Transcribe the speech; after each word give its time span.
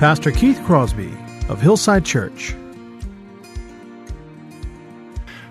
Pastor 0.00 0.30
Keith 0.30 0.58
Crosby 0.64 1.12
of 1.50 1.60
Hillside 1.60 2.06
Church. 2.06 2.54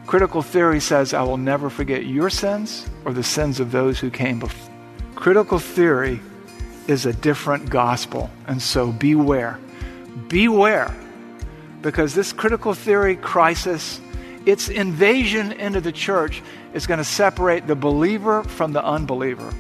Critical 0.08 0.42
theory 0.42 0.80
says, 0.80 1.14
I 1.14 1.22
will 1.22 1.38
never 1.38 1.70
forget 1.70 2.08
your 2.08 2.32
sins 2.32 2.90
or 3.06 3.14
the 3.14 3.22
sins 3.22 3.60
of 3.60 3.72
those 3.72 4.00
who 4.00 4.10
came 4.10 4.40
before. 4.40 4.74
Critical 5.14 5.60
theory 5.60 6.20
is 6.88 7.06
a 7.06 7.14
different 7.14 7.70
gospel, 7.70 8.32
and 8.48 8.60
so 8.60 8.92
beware. 8.92 9.60
Beware, 10.30 10.96
because 11.84 12.16
this 12.16 12.34
critical 12.34 12.74
theory 12.74 13.18
crisis, 13.18 14.02
its 14.48 14.68
invasion 14.68 15.52
into 15.52 15.80
the 15.80 15.92
church, 15.92 16.42
is 16.74 16.88
going 16.88 16.98
to 16.98 17.04
separate 17.04 17.68
the 17.68 17.76
believer 17.76 18.44
from 18.46 18.74
the 18.74 18.84
unbeliever, 18.84 19.54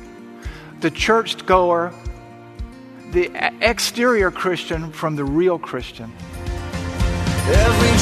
the 0.79 0.89
churchgoer 0.89 1.93
the 3.11 3.31
exterior 3.61 4.31
Christian 4.31 4.91
from 4.91 5.15
the 5.15 5.25
real 5.25 5.57
Christian. 5.57 6.11
Every 7.49 7.95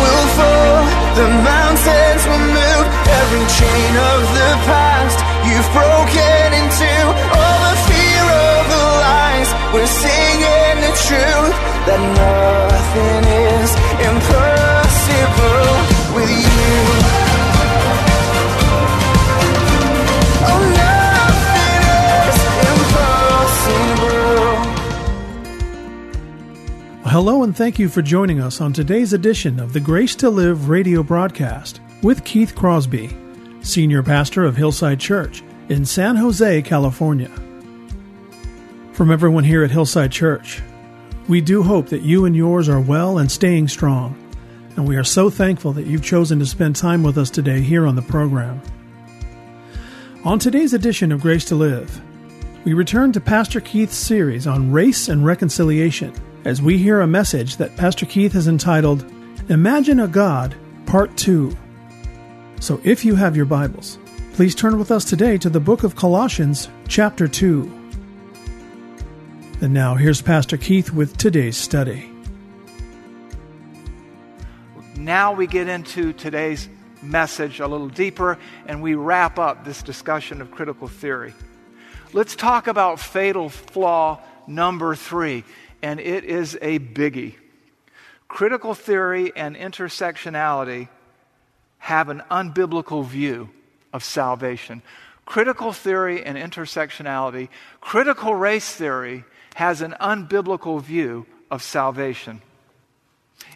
will 0.00 0.26
fall, 0.32 0.80
the 1.20 1.28
mountains 1.44 2.22
will 2.24 2.46
move, 2.56 2.86
every 3.20 3.44
chain 3.60 3.92
of 3.92 4.20
the 4.32 4.50
past 4.64 5.18
you've 5.44 5.70
broken 5.76 6.46
into. 6.56 6.92
All 7.36 7.58
the 7.68 7.76
fear 7.84 8.24
of 8.48 8.62
the 8.72 8.84
lies, 9.04 9.50
we're 9.74 9.92
singing 10.00 10.76
the 10.80 10.94
truth 11.04 11.56
that 11.84 12.00
nothing 12.16 13.24
is 13.28 13.70
impossible 14.08 15.68
with 16.16 16.32
you. 17.16 17.21
Hello, 27.12 27.42
and 27.42 27.54
thank 27.54 27.78
you 27.78 27.90
for 27.90 28.00
joining 28.00 28.40
us 28.40 28.62
on 28.62 28.72
today's 28.72 29.12
edition 29.12 29.60
of 29.60 29.74
the 29.74 29.80
Grace 29.80 30.14
to 30.14 30.30
Live 30.30 30.70
radio 30.70 31.02
broadcast 31.02 31.78
with 32.02 32.24
Keith 32.24 32.54
Crosby, 32.54 33.14
Senior 33.60 34.02
Pastor 34.02 34.46
of 34.46 34.56
Hillside 34.56 34.98
Church 34.98 35.42
in 35.68 35.84
San 35.84 36.16
Jose, 36.16 36.62
California. 36.62 37.28
From 38.94 39.10
everyone 39.10 39.44
here 39.44 39.62
at 39.62 39.70
Hillside 39.70 40.10
Church, 40.10 40.62
we 41.28 41.42
do 41.42 41.62
hope 41.62 41.90
that 41.90 42.00
you 42.00 42.24
and 42.24 42.34
yours 42.34 42.66
are 42.70 42.80
well 42.80 43.18
and 43.18 43.30
staying 43.30 43.68
strong, 43.68 44.16
and 44.76 44.88
we 44.88 44.96
are 44.96 45.04
so 45.04 45.28
thankful 45.28 45.74
that 45.74 45.86
you've 45.86 46.02
chosen 46.02 46.38
to 46.38 46.46
spend 46.46 46.76
time 46.76 47.02
with 47.02 47.18
us 47.18 47.28
today 47.28 47.60
here 47.60 47.86
on 47.86 47.94
the 47.94 48.00
program. 48.00 48.62
On 50.24 50.38
today's 50.38 50.72
edition 50.72 51.12
of 51.12 51.20
Grace 51.20 51.44
to 51.44 51.56
Live, 51.56 52.00
we 52.64 52.72
return 52.72 53.12
to 53.12 53.20
Pastor 53.20 53.60
Keith's 53.60 53.96
series 53.96 54.46
on 54.46 54.72
race 54.72 55.10
and 55.10 55.26
reconciliation 55.26 56.14
as 56.44 56.60
we 56.60 56.78
hear 56.78 57.00
a 57.00 57.06
message 57.06 57.56
that 57.56 57.76
Pastor 57.76 58.06
Keith 58.06 58.32
has 58.32 58.48
entitled 58.48 59.04
Imagine 59.48 60.00
a 60.00 60.08
God, 60.08 60.54
Part 60.86 61.16
2. 61.16 61.56
So 62.60 62.80
if 62.84 63.04
you 63.04 63.14
have 63.14 63.36
your 63.36 63.46
Bibles, 63.46 63.98
please 64.34 64.54
turn 64.54 64.78
with 64.78 64.90
us 64.90 65.04
today 65.04 65.38
to 65.38 65.50
the 65.50 65.60
book 65.60 65.84
of 65.84 65.96
Colossians, 65.96 66.68
chapter 66.88 67.28
2. 67.28 67.80
And 69.60 69.72
now 69.72 69.94
here's 69.94 70.20
Pastor 70.20 70.56
Keith 70.56 70.92
with 70.92 71.16
today's 71.16 71.56
study. 71.56 72.10
Now 74.96 75.32
we 75.32 75.46
get 75.46 75.68
into 75.68 76.12
today's 76.12 76.68
message 77.02 77.60
a 77.60 77.66
little 77.66 77.88
deeper 77.88 78.38
and 78.66 78.82
we 78.82 78.94
wrap 78.94 79.38
up 79.38 79.64
this 79.64 79.82
discussion 79.82 80.40
of 80.40 80.50
critical 80.50 80.88
theory. 80.88 81.34
Let's 82.12 82.36
talk 82.36 82.66
about 82.66 83.00
fatal 83.00 83.48
flaw 83.48 84.20
number 84.46 84.94
three 84.94 85.44
and 85.82 86.00
it 86.00 86.24
is 86.24 86.56
a 86.62 86.78
biggie. 86.78 87.34
Critical 88.28 88.74
theory 88.74 89.32
and 89.36 89.56
intersectionality 89.56 90.88
have 91.78 92.08
an 92.08 92.22
unbiblical 92.30 93.04
view 93.04 93.50
of 93.92 94.04
salvation. 94.04 94.82
Critical 95.26 95.72
theory 95.72 96.24
and 96.24 96.38
intersectionality, 96.38 97.48
critical 97.80 98.34
race 98.34 98.74
theory 98.74 99.24
has 99.54 99.82
an 99.82 99.94
unbiblical 100.00 100.80
view 100.80 101.26
of 101.50 101.62
salvation. 101.62 102.40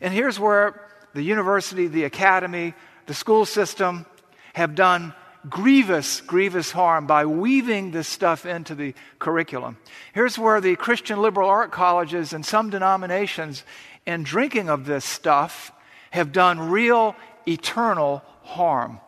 And 0.01 0.13
here's 0.13 0.39
where 0.39 0.81
the 1.15 1.23
university, 1.23 1.87
the 1.87 2.05
academy, 2.05 2.75
the 3.07 3.15
school 3.15 3.47
system 3.47 4.05
have 4.53 4.75
done 4.75 5.15
grievous, 5.49 6.21
grievous 6.21 6.73
harm 6.73 7.07
by 7.07 7.27
weaving 7.27 7.91
this 7.91 8.09
stuff 8.09 8.47
into 8.47 8.75
the 8.75 8.95
curriculum. 9.19 9.77
Here's 10.13 10.39
where 10.39 10.61
the 10.61 10.77
Christian 10.77 11.21
liberal 11.21 11.49
art 11.49 11.73
colleges 11.73 12.33
and 12.33 12.45
some 12.45 12.71
denominations, 12.71 13.65
in 14.07 14.23
drinking 14.23 14.69
of 14.69 14.87
this 14.87 15.05
stuff, 15.05 15.73
have 16.11 16.33
done 16.33 16.59
real, 16.71 17.17
eternal 17.47 18.23
harm. 18.43 19.01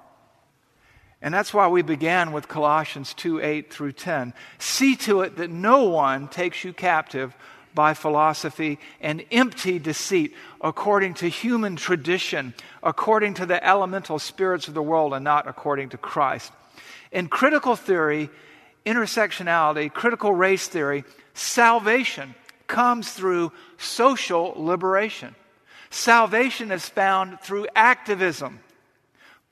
And 1.21 1.34
that's 1.34 1.53
why 1.53 1.66
we 1.66 1.82
began 1.82 2.32
with 2.32 2.47
Colossians 2.47 3.12
2 3.15 3.41
8 3.41 3.72
through 3.72 3.93
10. 3.93 4.34
See 4.59 4.94
to 4.97 5.22
it 5.22 5.37
that 5.37 5.50
no 5.50 5.84
one 5.84 6.28
takes 6.28 6.62
you 6.62 6.72
captive 6.72 7.34
by 7.78 7.94
philosophy 7.94 8.77
and 9.00 9.25
empty 9.31 9.78
deceit, 9.78 10.34
according 10.61 11.15
to 11.15 11.28
human 11.28 11.77
tradition, 11.77 12.53
according 12.83 13.34
to 13.34 13.47
the 13.47 13.65
elemental 13.65 14.19
spirits 14.19 14.66
of 14.66 14.75
the 14.75 14.83
world, 14.83 15.15
and 15.15 15.22
not 15.22 15.47
according 15.47 15.89
to 15.89 15.97
Christ. 15.97 16.50
In 17.12 17.28
critical 17.28 17.77
theory, 17.77 18.31
intersectionality, 18.84 19.93
critical 19.93 20.33
race 20.33 20.66
theory, 20.66 21.05
salvation 21.34 22.34
comes 22.66 23.12
through 23.12 23.53
social 23.77 24.55
liberation. 24.56 25.37
Salvation 25.89 26.72
is 26.72 26.89
found 26.89 27.39
through 27.39 27.69
activism, 27.77 28.59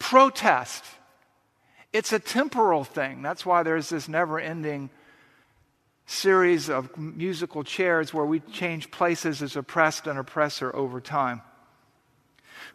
protest. 0.01 0.83
It's 1.93 2.13
a 2.13 2.19
temporal 2.19 2.83
thing. 2.83 3.23
That's 3.23 3.47
why 3.47 3.63
there's 3.63 3.89
this 3.89 4.09
never 4.09 4.41
ending 4.41 4.91
series 6.07 6.71
of 6.71 6.97
musical 6.97 7.65
chairs 7.65 8.15
where 8.15 8.25
we 8.25 8.41
change 8.41 8.91
places 8.91 9.43
as 9.43 9.57
oppressed 9.57 10.07
and 10.07 10.19
oppressor 10.19 10.75
over 10.75 11.01
time. 11.01 11.43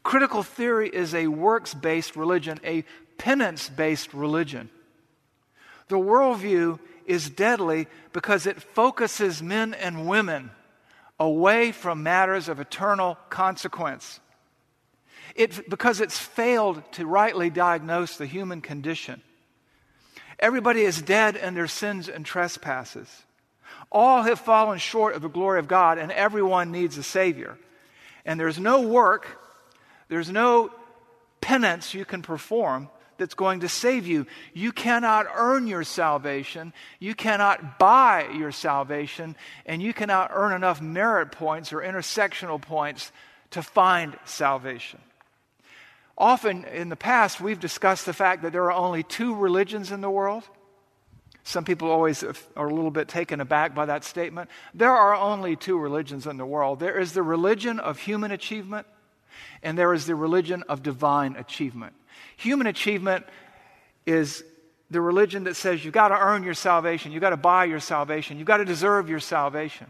Critical 0.03 0.43
theory 0.43 0.89
is 0.89 1.15
a 1.15 1.27
works 1.27 1.73
based 1.73 2.15
religion, 2.15 2.59
a 2.63 2.83
penance 3.17 3.69
based 3.69 4.13
religion. 4.13 4.69
The 5.87 5.97
worldview 5.97 6.79
is 7.05 7.29
deadly 7.29 7.87
because 8.13 8.45
it 8.45 8.61
focuses 8.61 9.41
men 9.41 9.73
and 9.73 10.07
women 10.07 10.51
away 11.19 11.71
from 11.71 12.03
matters 12.03 12.49
of 12.49 12.59
eternal 12.59 13.17
consequence. 13.29 14.19
It, 15.35 15.69
because 15.69 16.01
it's 16.01 16.17
failed 16.17 16.81
to 16.93 17.05
rightly 17.05 17.49
diagnose 17.49 18.17
the 18.17 18.25
human 18.25 18.61
condition. 18.61 19.21
Everybody 20.41 20.81
is 20.81 21.01
dead 21.01 21.35
in 21.35 21.53
their 21.53 21.67
sins 21.67 22.09
and 22.09 22.25
trespasses. 22.25 23.07
All 23.91 24.23
have 24.23 24.39
fallen 24.39 24.79
short 24.79 25.15
of 25.15 25.21
the 25.21 25.29
glory 25.29 25.59
of 25.59 25.67
God, 25.67 25.97
and 25.97 26.11
everyone 26.11 26.71
needs 26.71 26.97
a 26.97 27.03
Savior. 27.03 27.57
And 28.25 28.39
there's 28.39 28.59
no 28.59 28.81
work, 28.81 29.27
there's 30.07 30.31
no 30.31 30.71
penance 31.41 31.93
you 31.93 32.05
can 32.05 32.21
perform 32.21 32.89
that's 33.17 33.33
going 33.35 33.59
to 33.59 33.69
save 33.69 34.07
you. 34.07 34.25
You 34.53 34.71
cannot 34.71 35.27
earn 35.35 35.67
your 35.67 35.83
salvation, 35.83 36.73
you 36.99 37.13
cannot 37.13 37.77
buy 37.77 38.29
your 38.33 38.51
salvation, 38.51 39.35
and 39.65 39.81
you 39.81 39.93
cannot 39.93 40.31
earn 40.33 40.53
enough 40.53 40.81
merit 40.81 41.31
points 41.31 41.71
or 41.71 41.81
intersectional 41.81 42.59
points 42.59 43.11
to 43.51 43.61
find 43.61 44.17
salvation. 44.25 44.99
Often 46.21 46.65
in 46.65 46.89
the 46.89 46.95
past, 46.95 47.41
we've 47.41 47.59
discussed 47.59 48.05
the 48.05 48.13
fact 48.13 48.43
that 48.43 48.53
there 48.53 48.65
are 48.65 48.71
only 48.71 49.01
two 49.01 49.33
religions 49.33 49.91
in 49.91 50.01
the 50.01 50.09
world. 50.09 50.43
Some 51.43 51.65
people 51.65 51.89
always 51.89 52.23
are 52.23 52.35
a 52.55 52.71
little 52.71 52.91
bit 52.91 53.07
taken 53.07 53.41
aback 53.41 53.73
by 53.73 53.87
that 53.87 54.03
statement. 54.03 54.51
There 54.75 54.91
are 54.91 55.15
only 55.15 55.55
two 55.55 55.79
religions 55.79 56.27
in 56.27 56.37
the 56.37 56.45
world 56.45 56.79
there 56.79 56.99
is 56.99 57.13
the 57.13 57.23
religion 57.23 57.79
of 57.79 57.97
human 57.97 58.29
achievement, 58.29 58.85
and 59.63 59.75
there 59.75 59.95
is 59.95 60.05
the 60.05 60.13
religion 60.13 60.63
of 60.69 60.83
divine 60.83 61.35
achievement. 61.37 61.93
Human 62.37 62.67
achievement 62.67 63.25
is 64.05 64.43
the 64.91 65.01
religion 65.01 65.45
that 65.45 65.55
says 65.55 65.83
you've 65.83 65.91
got 65.95 66.09
to 66.09 66.19
earn 66.19 66.43
your 66.43 66.53
salvation, 66.53 67.11
you've 67.11 67.21
got 67.21 67.31
to 67.31 67.37
buy 67.37 67.65
your 67.65 67.79
salvation, 67.79 68.37
you've 68.37 68.45
got 68.45 68.57
to 68.57 68.65
deserve 68.65 69.09
your 69.09 69.19
salvation. 69.19 69.87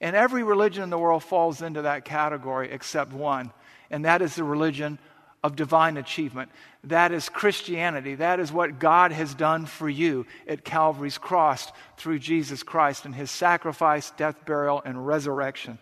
And 0.00 0.16
every 0.16 0.42
religion 0.42 0.82
in 0.82 0.90
the 0.90 0.98
world 0.98 1.22
falls 1.22 1.62
into 1.62 1.82
that 1.82 2.04
category 2.04 2.72
except 2.72 3.12
one, 3.12 3.52
and 3.88 4.04
that 4.04 4.20
is 4.20 4.34
the 4.34 4.42
religion 4.42 4.98
of 5.44 5.56
divine 5.56 5.98
achievement. 5.98 6.50
That 6.84 7.12
is 7.12 7.28
Christianity. 7.28 8.14
That 8.14 8.40
is 8.40 8.50
what 8.50 8.78
God 8.78 9.12
has 9.12 9.34
done 9.34 9.66
for 9.66 9.90
you 9.90 10.24
at 10.48 10.64
Calvary's 10.64 11.18
cross 11.18 11.70
through 11.98 12.20
Jesus 12.20 12.62
Christ 12.62 13.04
and 13.04 13.14
his 13.14 13.30
sacrifice, 13.30 14.10
death, 14.12 14.46
burial, 14.46 14.80
and 14.86 15.06
resurrection. 15.06 15.78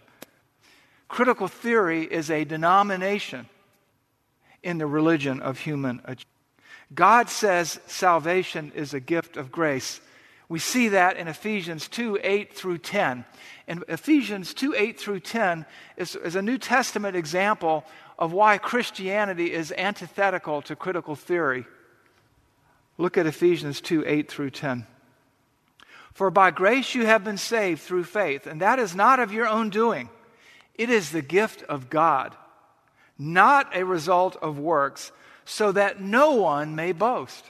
Critical 1.07 1.47
theory 1.47 2.03
is 2.03 2.29
a 2.29 2.45
denomination 2.45 3.47
in 4.65 4.79
the 4.79 4.87
religion 4.87 5.41
of 5.41 5.61
human 5.61 6.01
achievement. 6.01 6.27
God 6.93 7.31
says 7.31 7.79
salvation 7.87 8.73
is 8.75 8.93
a 8.93 9.01
gift 9.01 9.37
of 9.37 9.53
grace. 9.53 10.01
We 10.49 10.59
see 10.59 10.89
that 10.89 11.17
in 11.17 11.29
Ephesians 11.29 11.89
2 11.89 12.19
8 12.23 12.53
through 12.53 12.79
10. 12.79 13.25
And 13.69 13.85
Ephesians 13.89 14.53
2 14.53 14.75
8 14.77 15.01
through 15.01 15.21
10 15.21 15.65
is, 15.97 16.17
is 16.17 16.37
a 16.37 16.43
New 16.43 16.59
Testament 16.59 17.17
example 17.17 17.85
of 18.23 18.33
why 18.33 18.57
Christianity 18.57 19.53
is 19.53 19.75
antithetical 19.77 20.63
to 20.63 20.77
critical 20.77 21.17
theory. 21.17 21.67
Look 22.97 23.19
at 23.19 23.27
Ephesians 23.27 23.81
2 23.81 24.05
8 24.07 24.31
through 24.31 24.51
10. 24.51 24.87
For 26.15 26.31
by 26.31 26.53
grace 26.53 26.95
you 26.95 27.05
have 27.05 27.25
been 27.25 27.37
saved 27.37 27.81
through 27.81 28.05
faith, 28.05 28.47
and 28.47 28.61
that 28.61 28.79
is 28.79 28.95
not 28.95 29.19
of 29.19 29.33
your 29.33 29.49
own 29.49 29.71
doing. 29.71 30.09
It 30.77 30.89
is 30.89 31.11
the 31.11 31.21
gift 31.21 31.65
of 31.65 31.91
God, 31.91 32.37
not 33.19 33.75
a 33.75 33.85
result 33.85 34.37
of 34.37 34.57
works, 34.57 35.11
so 35.45 35.73
that 35.73 36.01
no 36.01 36.35
one 36.35 36.77
may 36.77 36.93
boast. 36.93 37.45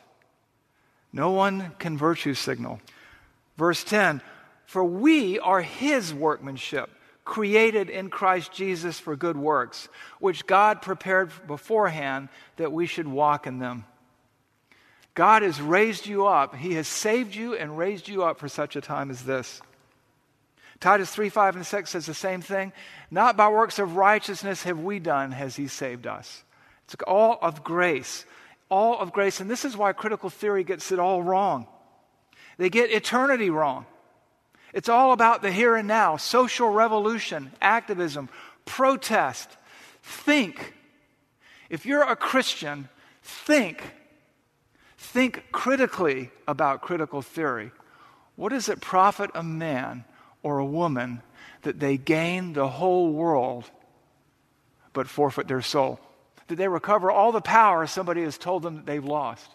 No 1.13 1.33
one 1.33 1.73
can 1.81 1.99
virtue 1.99 2.33
signal. 2.33 2.81
Verse 3.59 3.85
10 3.85 4.23
For 4.65 4.83
we 4.83 5.39
are 5.39 5.61
his 5.61 6.15
workmanship 6.15 6.89
created 7.33 7.89
in 7.89 8.11
Christ 8.11 8.53
Jesus 8.53 8.99
for 8.99 9.17
good 9.17 9.39
works, 9.39 9.89
which 10.21 10.47
God 10.47 10.83
prepared 10.83 11.33
beforehand 11.47 12.29
that 12.57 12.73
we 12.73 12.85
should 12.85 13.09
walk 13.09 13.47
in 13.47 13.59
them. 13.59 13.87
God 15.15 15.41
has 15.41 15.59
raised 15.59 16.07
you 16.07 16.27
up. 16.27 16.55
He 16.55 16.75
has 16.75 16.87
saved 16.87 17.35
you 17.35 17.55
and 17.55 17.79
raised 17.79 18.07
you 18.07 18.23
up 18.23 18.39
for 18.39 18.49
such 18.49 18.77
a 18.77 18.83
time 18.83 19.11
as 19.11 19.23
this. 19.23 19.63
Titus 20.79 21.11
3 21.11 21.31
5 21.31 21.57
and 21.57 21.67
6 21.67 21.89
says 21.89 22.05
the 22.05 22.13
same 22.13 22.43
thing. 22.43 22.71
Not 23.11 23.39
by 23.39 23.49
works 23.49 23.79
of 23.79 23.97
righteousness 23.97 24.65
have 24.65 24.81
we 24.81 24.99
done, 24.99 25.33
has 25.33 25.57
He 25.57 25.69
saved 25.69 26.07
us. 26.07 26.45
It's 26.85 27.03
all 27.07 27.39
of 27.41 27.65
grace. 27.65 28.27
All 28.69 28.99
of 28.99 29.11
grace. 29.11 29.41
And 29.41 29.49
this 29.49 29.65
is 29.65 29.75
why 29.75 29.95
critical 29.95 30.29
theory 30.29 30.65
gets 30.65 30.93
it 30.93 30.99
all 30.99 31.23
wrong. 31.23 31.67
They 32.59 32.69
get 32.69 32.91
eternity 32.91 33.49
wrong. 33.49 33.87
It's 34.73 34.89
all 34.89 35.13
about 35.13 35.43
the 35.43 35.53
here 35.53 35.77
and 35.77 35.87
now 35.87 36.17
social 36.17 36.69
revolution, 36.69 37.53
activism, 37.61 38.29
protest. 38.65 39.51
Think. 40.03 40.75
If 41.69 41.87
you're 41.87 42.03
a 42.03 42.17
Christian, 42.17 42.89
think. 43.23 43.83
Think 44.97 45.45
critically 45.53 46.31
about 46.49 46.81
critical 46.81 47.23
theory. 47.23 47.71
What 48.37 48.51
does 48.51 48.69
it 48.69 48.81
profit 48.81 49.31
a 49.35 49.43
man 49.43 50.05
or 50.43 50.59
a 50.59 50.65
woman 50.65 51.23
that 51.63 51.79
they 51.79 51.97
gain 51.97 52.55
the 52.55 52.69
whole 52.69 53.13
world 53.13 53.71
but 54.93 55.07
forfeit 55.07 55.49
their 55.49 55.63
soul? 55.63 56.01
That 56.49 56.57
they 56.57 56.69
recover 56.69 57.11
all 57.11 57.31
the 57.31 57.41
power 57.41 57.87
somebody 57.87 58.23
has 58.23 58.39
told 58.39 58.63
them 58.63 58.77
that 58.77 58.87
they've 58.87 59.05
lost 59.05 59.49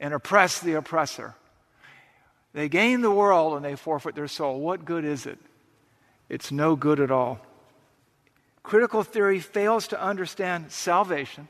and 0.00 0.14
oppress 0.14 0.58
the 0.58 0.74
oppressor? 0.74 1.34
They 2.52 2.68
gain 2.68 3.00
the 3.00 3.10
world 3.10 3.54
and 3.54 3.64
they 3.64 3.76
forfeit 3.76 4.14
their 4.14 4.28
soul. 4.28 4.60
What 4.60 4.84
good 4.84 5.04
is 5.04 5.26
it? 5.26 5.38
It's 6.28 6.50
no 6.50 6.76
good 6.76 7.00
at 7.00 7.10
all. 7.10 7.40
Critical 8.62 9.02
theory 9.02 9.40
fails 9.40 9.88
to 9.88 10.00
understand 10.00 10.70
salvation. 10.70 11.48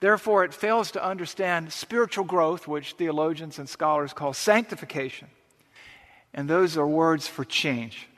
Therefore, 0.00 0.44
it 0.44 0.52
fails 0.52 0.90
to 0.92 1.04
understand 1.04 1.72
spiritual 1.72 2.24
growth, 2.24 2.68
which 2.68 2.92
theologians 2.92 3.58
and 3.58 3.68
scholars 3.68 4.12
call 4.12 4.32
sanctification. 4.32 5.28
And 6.34 6.48
those 6.48 6.76
are 6.76 6.86
words 6.86 7.26
for 7.26 7.44
change. 7.44 8.08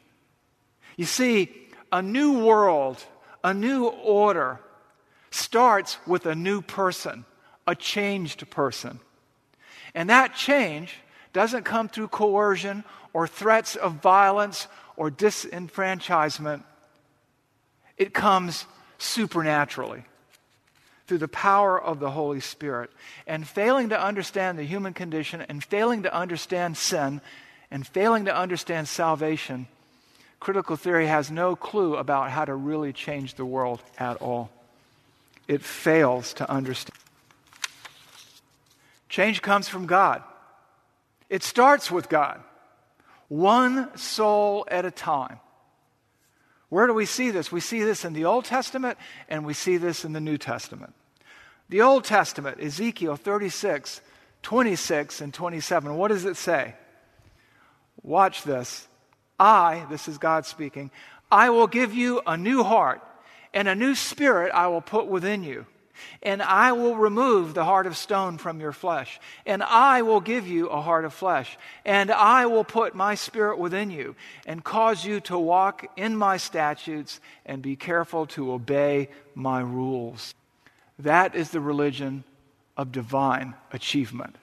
You 0.96 1.04
see, 1.04 1.52
a 1.92 2.02
new 2.02 2.44
world, 2.44 3.02
a 3.44 3.54
new 3.54 3.86
order 3.86 4.58
starts 5.30 5.98
with 6.06 6.26
a 6.26 6.34
new 6.34 6.62
person, 6.62 7.24
a 7.66 7.74
changed 7.74 8.48
person. 8.50 9.00
And 9.94 10.10
that 10.10 10.34
change 10.34 10.94
doesn't 11.36 11.64
come 11.64 11.86
through 11.86 12.08
coercion 12.08 12.82
or 13.12 13.28
threats 13.28 13.76
of 13.76 13.92
violence 14.00 14.68
or 14.96 15.10
disenfranchisement. 15.10 16.62
It 17.98 18.14
comes 18.14 18.64
supernaturally 18.96 20.04
through 21.06 21.18
the 21.18 21.28
power 21.28 21.78
of 21.78 22.00
the 22.00 22.10
Holy 22.10 22.40
Spirit. 22.40 22.88
And 23.26 23.46
failing 23.46 23.90
to 23.90 24.02
understand 24.02 24.58
the 24.58 24.64
human 24.64 24.94
condition 24.94 25.42
and 25.42 25.62
failing 25.62 26.04
to 26.04 26.14
understand 26.14 26.78
sin 26.78 27.20
and 27.70 27.86
failing 27.86 28.24
to 28.24 28.34
understand 28.34 28.88
salvation, 28.88 29.68
critical 30.40 30.76
theory 30.76 31.06
has 31.06 31.30
no 31.30 31.54
clue 31.54 31.96
about 31.96 32.30
how 32.30 32.46
to 32.46 32.54
really 32.54 32.94
change 32.94 33.34
the 33.34 33.44
world 33.44 33.82
at 33.98 34.16
all. 34.22 34.48
It 35.48 35.60
fails 35.60 36.32
to 36.32 36.50
understand. 36.50 36.96
Change 39.10 39.42
comes 39.42 39.68
from 39.68 39.84
God. 39.84 40.22
It 41.28 41.42
starts 41.42 41.90
with 41.90 42.08
God, 42.08 42.40
one 43.28 43.96
soul 43.96 44.66
at 44.70 44.84
a 44.84 44.90
time. 44.90 45.40
Where 46.68 46.86
do 46.86 46.94
we 46.94 47.06
see 47.06 47.30
this? 47.30 47.52
We 47.52 47.60
see 47.60 47.82
this 47.82 48.04
in 48.04 48.12
the 48.12 48.24
Old 48.24 48.44
Testament 48.44 48.98
and 49.28 49.46
we 49.46 49.54
see 49.54 49.76
this 49.76 50.04
in 50.04 50.12
the 50.12 50.20
New 50.20 50.38
Testament. 50.38 50.94
The 51.68 51.82
Old 51.82 52.04
Testament, 52.04 52.58
Ezekiel 52.60 53.16
36, 53.16 54.00
26, 54.42 55.20
and 55.20 55.34
27. 55.34 55.96
What 55.96 56.08
does 56.08 56.24
it 56.24 56.36
say? 56.36 56.74
Watch 58.02 58.42
this. 58.44 58.86
I, 59.38 59.86
this 59.90 60.08
is 60.08 60.18
God 60.18 60.46
speaking, 60.46 60.90
I 61.30 61.50
will 61.50 61.66
give 61.66 61.92
you 61.92 62.22
a 62.26 62.36
new 62.36 62.62
heart, 62.62 63.02
and 63.52 63.68
a 63.68 63.74
new 63.74 63.94
spirit 63.94 64.52
I 64.52 64.68
will 64.68 64.80
put 64.80 65.06
within 65.06 65.42
you. 65.42 65.66
And 66.22 66.42
I 66.42 66.72
will 66.72 66.96
remove 66.96 67.54
the 67.54 67.64
heart 67.64 67.86
of 67.86 67.96
stone 67.96 68.38
from 68.38 68.60
your 68.60 68.72
flesh. 68.72 69.20
And 69.44 69.62
I 69.62 70.02
will 70.02 70.20
give 70.20 70.46
you 70.46 70.68
a 70.68 70.80
heart 70.80 71.04
of 71.04 71.14
flesh. 71.14 71.58
And 71.84 72.10
I 72.10 72.46
will 72.46 72.64
put 72.64 72.94
my 72.94 73.14
spirit 73.14 73.58
within 73.58 73.90
you 73.90 74.16
and 74.46 74.64
cause 74.64 75.04
you 75.04 75.20
to 75.20 75.38
walk 75.38 75.86
in 75.96 76.16
my 76.16 76.36
statutes 76.36 77.20
and 77.44 77.62
be 77.62 77.76
careful 77.76 78.26
to 78.26 78.52
obey 78.52 79.08
my 79.34 79.60
rules. 79.60 80.34
That 80.98 81.34
is 81.34 81.50
the 81.50 81.60
religion 81.60 82.24
of 82.76 82.92
divine 82.92 83.54
achievement. 83.72 84.36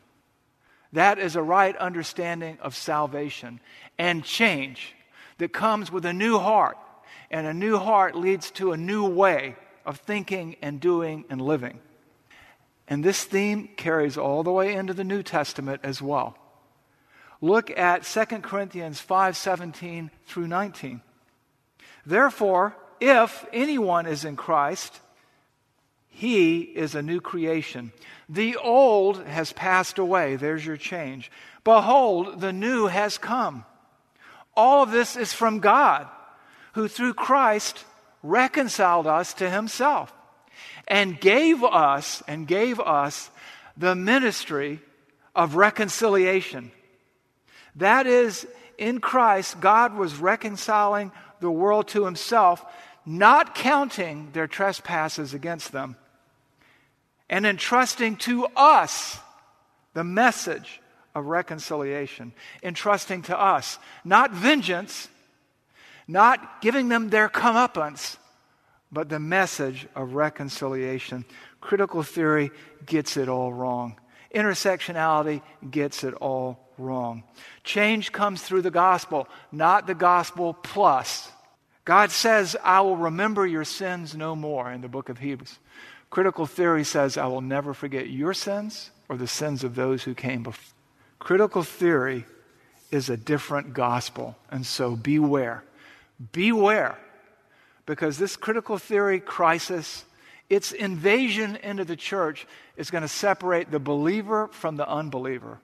That 0.94 1.18
is 1.18 1.36
a 1.36 1.42
right 1.42 1.76
understanding 1.78 2.58
of 2.62 2.76
salvation 2.76 3.60
and 3.98 4.24
change 4.24 4.96
that 5.40 5.52
comes 5.52 5.92
with 5.92 6.06
a 6.06 6.14
new 6.14 6.38
heart. 6.38 6.78
And 7.32 7.48
a 7.48 7.54
new 7.54 7.78
heart 7.78 8.16
leads 8.16 8.52
to 8.52 8.74
a 8.74 8.78
new 8.78 9.08
way 9.08 9.56
of 9.86 10.00
thinking 10.00 10.56
and 10.62 10.80
doing 10.80 11.26
and 11.30 11.42
living. 11.42 11.80
And 12.88 13.04
this 13.04 13.24
theme 13.24 13.70
carries 13.78 14.18
all 14.18 14.44
the 14.44 14.52
way 14.52 14.74
into 14.74 14.94
the 14.94 15.04
New 15.04 15.24
Testament 15.24 15.82
as 15.84 16.02
well. 16.02 16.38
Look 17.42 17.78
at 17.78 18.06
2 18.06 18.44
Corinthians 18.44 19.02
5:17 19.02 20.12
through 20.26 20.48
19. 20.48 21.02
Therefore, 22.06 22.76
if 23.00 23.46
anyone 23.52 24.06
is 24.06 24.26
in 24.26 24.36
Christ, 24.36 25.00
he 26.08 26.62
is 26.62 26.96
a 26.96 27.02
new 27.02 27.20
creation. 27.20 27.92
The 28.30 28.56
old 28.56 29.26
has 29.26 29.52
passed 29.52 29.98
away. 29.98 30.36
There's 30.36 30.66
your 30.66 30.78
change. 30.78 31.32
Behold, 31.64 32.40
the 32.40 32.54
new 32.54 32.88
has 32.88 33.18
come. 33.18 33.66
All 34.56 34.84
of 34.84 34.92
this 34.92 35.16
is 35.16 35.34
from 35.34 35.60
God, 35.60 36.08
who 36.74 36.88
through 36.88 37.16
Christ 37.16 37.84
reconciled 38.24 39.06
us 39.06 39.34
to 39.36 39.50
himself 39.50 40.12
and 40.88 41.20
gave 41.20 41.64
us 41.64 42.24
and 42.28 42.48
gave 42.48 42.80
us 42.80 43.30
the 43.78 43.96
ministry 43.96 44.80
of 45.36 45.56
reconciliation. 45.56 46.72
That 47.76 48.08
is 48.08 48.48
in 48.78 49.00
Christ 49.00 49.60
God 49.60 49.96
was 49.96 50.16
reconciling 50.18 51.12
the 51.40 51.52
world 51.52 51.90
to 51.90 52.06
himself, 52.06 52.64
not 53.06 53.56
counting 53.56 54.30
their 54.32 54.48
trespasses 54.48 55.34
against 55.34 55.72
them, 55.72 55.98
and 57.30 57.46
entrusting 57.46 58.16
to 58.18 58.48
us 58.56 59.20
the 59.94 60.04
message 60.04 60.82
of 61.16 61.26
reconciliation, 61.26 62.34
entrusting 62.62 63.22
to 63.24 63.40
us 63.40 63.78
not 64.04 64.32
vengeance, 64.32 65.10
not 66.08 66.62
giving 66.62 66.90
them 66.90 67.10
their 67.10 67.30
comeuppance, 67.30 68.18
but 68.92 69.10
the 69.10 69.20
message 69.20 69.88
of 69.96 70.14
reconciliation. 70.14 71.26
Critical 71.62 72.04
theory 72.04 72.52
gets 72.86 73.18
it 73.18 73.30
all 73.30 73.52
wrong. 73.52 74.00
Intersectionality 74.34 75.42
gets 75.70 76.04
it 76.04 76.14
all 76.16 76.60
wrong. 76.78 77.24
Change 77.64 78.12
comes 78.12 78.42
through 78.42 78.62
the 78.64 78.72
gospel, 78.72 79.28
not 79.52 79.88
the 79.88 79.96
gospel 79.96 80.54
plus. 80.54 81.32
God 81.86 82.12
says, 82.12 82.56
I 82.64 82.82
will 82.82 82.96
remember 82.96 83.46
your 83.46 83.66
sins 83.66 84.16
no 84.16 84.36
more 84.36 84.72
in 84.72 84.82
the 84.82 84.88
book 84.88 85.10
of 85.10 85.20
Hebrews. 85.20 85.60
Critical 86.10 86.46
theory 86.46 86.84
says, 86.84 87.18
I 87.18 87.28
will 87.28 87.42
never 87.42 87.74
forget 87.74 88.10
your 88.10 88.34
sins 88.34 88.92
or 89.10 89.18
the 89.18 89.28
sins 89.28 89.64
of 89.64 89.76
those 89.76 90.04
who 90.04 90.14
came 90.14 90.44
before. 90.44 90.74
Critical 91.20 91.64
theory 91.64 92.26
is 92.92 93.10
a 93.10 93.18
different 93.18 93.74
gospel, 93.74 94.36
and 94.52 94.66
so 94.66 94.96
beware. 94.96 95.64
Beware, 96.32 96.98
because 97.86 98.18
this 98.18 98.36
critical 98.36 98.78
theory 98.78 99.20
crisis, 99.20 100.06
its 100.50 100.72
invasion 100.72 101.56
into 101.58 101.84
the 101.84 101.96
church, 101.96 102.48
is 102.78 102.92
going 102.92 103.02
to 103.02 103.08
separate 103.08 103.72
the 103.72 103.80
believer 103.80 104.48
from 104.52 104.78
the 104.78 104.88
unbeliever, 104.88 105.60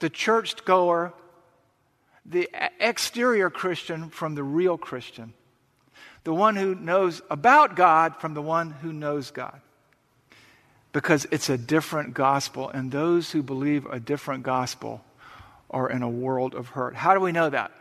the 0.00 0.10
churchgoer, 0.10 1.12
the 2.24 2.48
exterior 2.80 3.50
Christian 3.50 4.10
from 4.10 4.34
the 4.34 4.42
real 4.42 4.76
Christian, 4.76 5.32
the 6.24 6.34
one 6.34 6.56
who 6.56 6.74
knows 6.74 7.22
about 7.30 7.76
God 7.76 8.16
from 8.16 8.34
the 8.34 8.42
one 8.42 8.70
who 8.70 8.92
knows 8.92 9.30
God. 9.30 9.60
Because 10.92 11.26
it's 11.30 11.50
a 11.50 11.58
different 11.58 12.14
gospel, 12.14 12.70
and 12.70 12.90
those 12.90 13.30
who 13.30 13.42
believe 13.42 13.86
a 13.86 14.00
different 14.00 14.42
gospel 14.42 15.04
are 15.70 15.88
in 15.88 16.02
a 16.02 16.08
world 16.08 16.54
of 16.54 16.68
hurt. 16.68 16.94
How 16.94 17.12
do 17.14 17.20
we 17.20 17.30
know 17.30 17.50
that? 17.50 17.72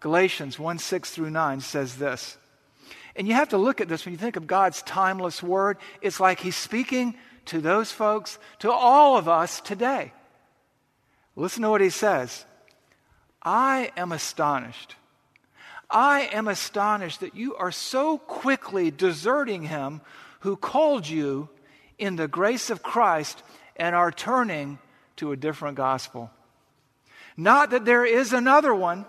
Galatians 0.00 0.58
1 0.58 0.78
6 0.78 1.10
through 1.10 1.30
9 1.30 1.60
says 1.60 1.96
this. 1.96 2.36
And 3.16 3.28
you 3.28 3.34
have 3.34 3.50
to 3.50 3.58
look 3.58 3.80
at 3.80 3.88
this 3.88 4.04
when 4.04 4.12
you 4.12 4.18
think 4.18 4.36
of 4.36 4.46
God's 4.46 4.82
timeless 4.82 5.42
word. 5.42 5.76
It's 6.00 6.20
like 6.20 6.40
He's 6.40 6.56
speaking 6.56 7.14
to 7.46 7.60
those 7.60 7.92
folks, 7.92 8.38
to 8.60 8.70
all 8.70 9.16
of 9.16 9.28
us 9.28 9.60
today. 9.60 10.12
Listen 11.36 11.62
to 11.62 11.70
what 11.70 11.80
He 11.80 11.90
says 11.90 12.44
I 13.42 13.92
am 13.96 14.12
astonished. 14.12 14.96
I 15.90 16.30
am 16.32 16.46
astonished 16.46 17.20
that 17.20 17.34
you 17.34 17.56
are 17.56 17.72
so 17.72 18.18
quickly 18.18 18.90
deserting 18.90 19.64
Him 19.64 20.00
who 20.40 20.56
called 20.56 21.08
you 21.08 21.48
in 21.98 22.16
the 22.16 22.28
grace 22.28 22.70
of 22.70 22.82
Christ 22.82 23.42
and 23.76 23.94
are 23.94 24.12
turning 24.12 24.78
to 25.16 25.32
a 25.32 25.36
different 25.36 25.76
gospel. 25.76 26.30
Not 27.36 27.70
that 27.70 27.84
there 27.84 28.04
is 28.04 28.32
another 28.32 28.74
one, 28.74 29.04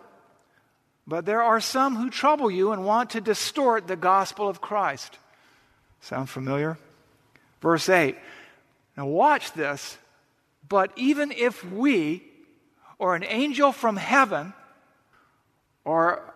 but 1.08 1.26
there 1.26 1.42
are 1.42 1.60
some 1.60 1.96
who 1.96 2.10
trouble 2.10 2.50
you 2.50 2.72
and 2.72 2.86
want 2.86 3.12
to 3.12 3.22
distort 3.22 3.88
the 3.88 3.96
gospel 3.96 4.48
of 4.48 4.62
Christ. 4.62 5.18
Sound 6.02 6.30
familiar? 6.30 6.78
Verse 7.62 7.90
8. 7.90 8.16
Now, 8.98 9.08
watch 9.08 9.54
this. 9.54 9.98
But 10.68 10.92
even 10.96 11.32
if 11.32 11.64
we, 11.70 12.24
or 12.98 13.16
an 13.16 13.24
angel 13.24 13.72
from 13.72 13.98
heaven, 13.98 14.54
or 15.84 16.34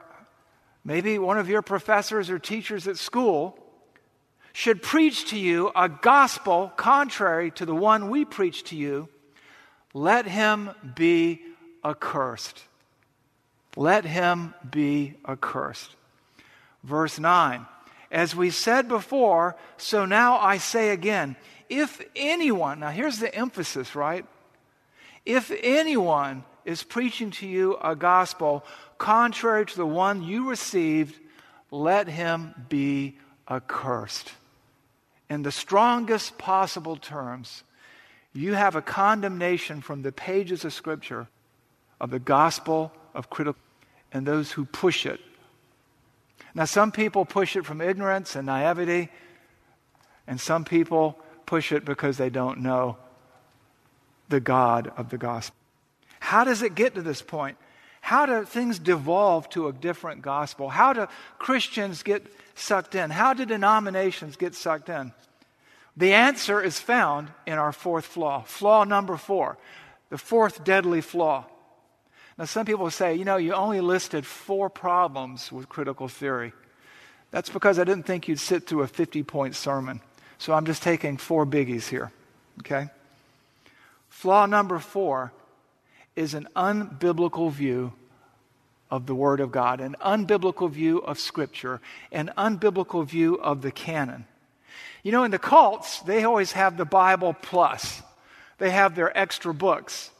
maybe 0.83 1.17
one 1.17 1.37
of 1.37 1.49
your 1.49 1.61
professors 1.61 2.29
or 2.29 2.39
teachers 2.39 2.87
at 2.87 2.97
school, 2.97 3.57
should 4.51 4.81
preach 4.81 5.29
to 5.31 5.37
you 5.37 5.71
a 5.75 5.89
gospel 5.89 6.71
contrary 6.75 7.51
to 7.51 7.65
the 7.65 7.75
one 7.75 8.09
we 8.09 8.23
preach 8.23 8.63
to 8.63 8.75
you, 8.75 9.09
let 9.93 10.25
him 10.25 10.71
be 10.95 11.41
accursed. 11.83 12.63
Let 13.75 14.05
him 14.05 14.53
be 14.69 15.15
accursed. 15.27 15.95
Verse 16.83 17.19
9 17.19 17.65
As 18.11 18.35
we 18.35 18.49
said 18.49 18.87
before, 18.87 19.55
so 19.77 20.05
now 20.05 20.37
I 20.37 20.57
say 20.57 20.89
again, 20.89 21.35
if 21.69 22.01
anyone, 22.15 22.79
now 22.79 22.89
here's 22.89 23.19
the 23.19 23.33
emphasis, 23.33 23.95
right? 23.95 24.25
If 25.25 25.51
anyone 25.63 26.43
is 26.63 26.83
preaching 26.83 27.31
to 27.31 27.47
you 27.47 27.77
a 27.81 27.95
gospel 27.95 28.63
contrary 28.97 29.65
to 29.65 29.75
the 29.75 29.85
one 29.85 30.23
you 30.23 30.49
received, 30.49 31.19
let 31.71 32.07
him 32.07 32.53
be 32.69 33.17
accursed. 33.49 34.31
In 35.29 35.41
the 35.41 35.51
strongest 35.51 36.37
possible 36.37 36.95
terms, 36.95 37.63
you 38.33 38.53
have 38.53 38.75
a 38.75 38.81
condemnation 38.81 39.81
from 39.81 40.03
the 40.03 40.11
pages 40.11 40.63
of 40.65 40.73
Scripture 40.73 41.27
of 41.99 42.11
the 42.11 42.19
gospel 42.19 42.91
of 43.13 43.29
critical 43.29 43.59
and 44.15 44.25
those 44.25 44.53
who 44.53 44.63
push 44.63 45.05
it. 45.05 45.19
Now, 46.53 46.63
some 46.63 46.93
people 46.93 47.25
push 47.25 47.57
it 47.57 47.65
from 47.65 47.81
ignorance 47.81 48.37
and 48.37 48.45
naivety, 48.45 49.09
and 50.25 50.39
some 50.39 50.63
people 50.63 51.19
push 51.45 51.73
it 51.73 51.83
because 51.83 52.15
they 52.15 52.29
don't 52.29 52.61
know 52.61 52.95
the 54.29 54.39
God 54.39 54.89
of 54.95 55.09
the 55.09 55.17
gospel. 55.17 55.57
How 56.21 56.45
does 56.45 56.61
it 56.61 56.75
get 56.75 56.95
to 56.95 57.01
this 57.01 57.21
point? 57.21 57.57
How 57.99 58.25
do 58.25 58.45
things 58.45 58.79
devolve 58.79 59.49
to 59.49 59.67
a 59.67 59.73
different 59.73 60.21
gospel? 60.21 60.69
How 60.69 60.93
do 60.93 61.07
Christians 61.37 62.01
get 62.01 62.25
sucked 62.55 62.95
in? 62.95 63.09
How 63.09 63.33
do 63.33 63.45
denominations 63.45 64.37
get 64.37 64.55
sucked 64.55 64.87
in? 64.87 65.11
The 65.97 66.13
answer 66.13 66.61
is 66.61 66.79
found 66.79 67.31
in 67.45 67.55
our 67.55 67.73
fourth 67.73 68.05
flaw. 68.05 68.43
Flaw 68.43 68.85
number 68.85 69.17
four, 69.17 69.57
the 70.09 70.17
fourth 70.17 70.63
deadly 70.63 71.01
flaw. 71.01 71.47
Now, 72.37 72.45
some 72.45 72.65
people 72.65 72.89
say, 72.89 73.15
you 73.15 73.23
know, 73.23 73.37
you 73.37 73.53
only 73.53 73.79
listed 73.79 74.25
four 74.25 74.69
problems 74.69 75.51
with 75.51 75.69
critical 75.69 76.07
theory. 76.07 76.53
That's 77.31 77.49
because 77.49 77.79
I 77.79 77.85
didn't 77.85 78.05
think 78.05 78.27
you'd 78.27 78.39
sit 78.39 78.67
through 78.67 78.81
a 78.81 78.87
50 78.87 79.23
point 79.23 79.55
sermon. 79.55 80.01
So 80.37 80.53
I'm 80.53 80.65
just 80.65 80.83
taking 80.83 81.17
four 81.17 81.45
biggies 81.45 81.87
here. 81.87 82.11
Okay? 82.59 82.89
Flaw 84.09 84.45
number 84.45 84.79
four 84.79 85.31
is 86.15 86.33
an 86.33 86.47
unbiblical 86.55 87.51
view 87.51 87.93
of 88.91 89.05
the 89.05 89.15
Word 89.15 89.39
of 89.39 89.51
God, 89.51 89.81
an 89.81 89.95
unbiblical 90.01 90.69
view 90.69 90.99
of 90.99 91.19
Scripture, 91.19 91.81
an 92.11 92.31
unbiblical 92.37 93.05
view 93.05 93.35
of 93.35 93.61
the 93.61 93.71
canon. 93.71 94.25
You 95.03 95.11
know, 95.11 95.23
in 95.23 95.31
the 95.31 95.39
cults, 95.39 95.99
they 96.01 96.23
always 96.23 96.53
have 96.53 96.77
the 96.77 96.85
Bible 96.85 97.33
plus, 97.33 98.01
they 98.57 98.71
have 98.71 98.95
their 98.95 99.15
extra 99.17 99.53
books. 99.53 100.11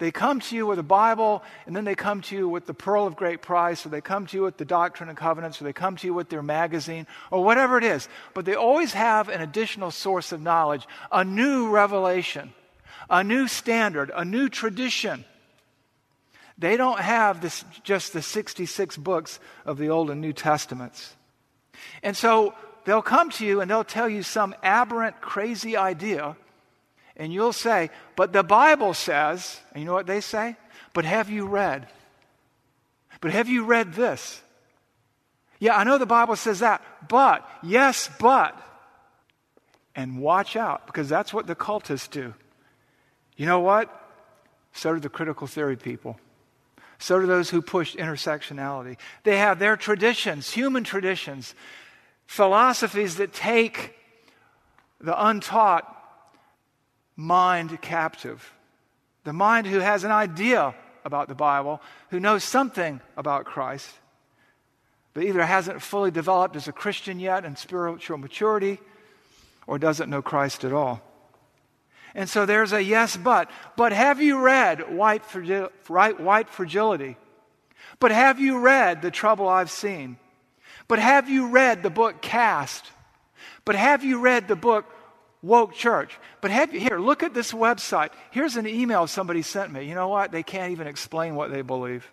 They 0.00 0.10
come 0.10 0.40
to 0.40 0.56
you 0.56 0.66
with 0.66 0.78
a 0.78 0.82
Bible, 0.82 1.42
and 1.66 1.76
then 1.76 1.84
they 1.84 1.94
come 1.94 2.22
to 2.22 2.34
you 2.34 2.48
with 2.48 2.64
the 2.64 2.72
Pearl 2.72 3.06
of 3.06 3.16
Great 3.16 3.42
Price, 3.42 3.84
or 3.84 3.90
they 3.90 4.00
come 4.00 4.24
to 4.28 4.36
you 4.38 4.42
with 4.44 4.56
the 4.56 4.64
Doctrine 4.64 5.10
and 5.10 5.18
Covenants, 5.18 5.60
or 5.60 5.64
they 5.64 5.74
come 5.74 5.94
to 5.96 6.06
you 6.06 6.14
with 6.14 6.30
their 6.30 6.42
magazine, 6.42 7.06
or 7.30 7.44
whatever 7.44 7.76
it 7.76 7.84
is. 7.84 8.08
But 8.32 8.46
they 8.46 8.54
always 8.54 8.94
have 8.94 9.28
an 9.28 9.42
additional 9.42 9.90
source 9.90 10.32
of 10.32 10.40
knowledge, 10.40 10.88
a 11.12 11.22
new 11.22 11.68
revelation, 11.68 12.54
a 13.10 13.22
new 13.22 13.46
standard, 13.46 14.10
a 14.16 14.24
new 14.24 14.48
tradition. 14.48 15.26
They 16.56 16.78
don't 16.78 17.00
have 17.00 17.42
this, 17.42 17.62
just 17.84 18.14
the 18.14 18.22
66 18.22 18.96
books 18.96 19.38
of 19.66 19.76
the 19.76 19.90
Old 19.90 20.10
and 20.10 20.22
New 20.22 20.32
Testaments. 20.32 21.14
And 22.02 22.16
so 22.16 22.54
they'll 22.86 23.02
come 23.02 23.28
to 23.32 23.44
you 23.44 23.60
and 23.60 23.70
they'll 23.70 23.84
tell 23.84 24.08
you 24.08 24.22
some 24.22 24.54
aberrant, 24.62 25.20
crazy 25.20 25.76
idea 25.76 26.36
and 27.20 27.34
you'll 27.34 27.52
say, 27.52 27.90
But 28.16 28.32
the 28.32 28.42
Bible 28.42 28.94
says, 28.94 29.60
and 29.72 29.82
you 29.82 29.86
know 29.86 29.92
what 29.92 30.06
they 30.06 30.22
say? 30.22 30.56
But 30.94 31.04
have 31.04 31.30
you 31.30 31.46
read? 31.46 31.86
But 33.20 33.30
have 33.30 33.46
you 33.46 33.64
read 33.64 33.92
this? 33.92 34.42
Yeah, 35.58 35.76
I 35.76 35.84
know 35.84 35.98
the 35.98 36.06
Bible 36.06 36.34
says 36.34 36.60
that, 36.60 36.82
but, 37.08 37.46
yes, 37.62 38.10
but. 38.18 38.58
And 39.94 40.18
watch 40.18 40.56
out, 40.56 40.86
because 40.86 41.10
that's 41.10 41.34
what 41.34 41.46
the 41.46 41.54
cultists 41.54 42.10
do. 42.10 42.32
You 43.36 43.44
know 43.44 43.60
what? 43.60 43.94
So 44.72 44.94
do 44.94 45.00
the 45.00 45.10
critical 45.10 45.46
theory 45.46 45.76
people. 45.76 46.18
So 46.98 47.20
do 47.20 47.26
those 47.26 47.50
who 47.50 47.60
push 47.60 47.94
intersectionality. 47.96 48.96
They 49.24 49.36
have 49.36 49.58
their 49.58 49.76
traditions, 49.76 50.50
human 50.50 50.84
traditions, 50.84 51.54
philosophies 52.26 53.16
that 53.16 53.34
take 53.34 53.94
the 55.02 55.26
untaught 55.26 55.98
mind 57.20 57.80
captive. 57.82 58.52
The 59.24 59.32
mind 59.32 59.66
who 59.66 59.80
has 59.80 60.04
an 60.04 60.10
idea 60.10 60.74
about 61.04 61.28
the 61.28 61.34
Bible, 61.34 61.80
who 62.08 62.18
knows 62.18 62.42
something 62.42 63.00
about 63.16 63.44
Christ, 63.44 63.90
but 65.12 65.24
either 65.24 65.44
hasn't 65.44 65.82
fully 65.82 66.10
developed 66.10 66.56
as 66.56 66.66
a 66.66 66.72
Christian 66.72 67.20
yet 67.20 67.44
in 67.44 67.56
spiritual 67.56 68.16
maturity 68.16 68.78
or 69.66 69.78
doesn't 69.78 70.08
know 70.08 70.22
Christ 70.22 70.64
at 70.64 70.72
all. 70.72 71.02
And 72.14 72.28
so 72.28 72.46
there's 72.46 72.72
a 72.72 72.82
yes, 72.82 73.16
but. 73.16 73.50
But 73.76 73.92
have 73.92 74.20
you 74.20 74.40
read 74.40 74.96
White, 74.96 75.22
White 75.88 76.48
Fragility? 76.48 77.16
But 77.98 78.12
have 78.12 78.40
you 78.40 78.58
read 78.60 79.02
The 79.02 79.10
Trouble 79.10 79.46
I've 79.46 79.70
Seen? 79.70 80.16
But 80.88 80.98
have 80.98 81.28
you 81.28 81.48
read 81.48 81.82
the 81.82 81.90
book 81.90 82.22
Caste? 82.22 82.90
But 83.64 83.76
have 83.76 84.02
you 84.02 84.20
read 84.20 84.48
the 84.48 84.56
book 84.56 84.86
woke 85.42 85.74
church. 85.74 86.18
But 86.40 86.50
have 86.50 86.72
you, 86.72 86.80
here, 86.80 86.98
look 86.98 87.22
at 87.22 87.34
this 87.34 87.52
website. 87.52 88.10
Here's 88.30 88.56
an 88.56 88.66
email 88.66 89.06
somebody 89.06 89.42
sent 89.42 89.72
me. 89.72 89.84
You 89.84 89.94
know 89.94 90.08
what? 90.08 90.32
They 90.32 90.42
can't 90.42 90.72
even 90.72 90.86
explain 90.86 91.34
what 91.34 91.50
they 91.50 91.62
believe. 91.62 92.10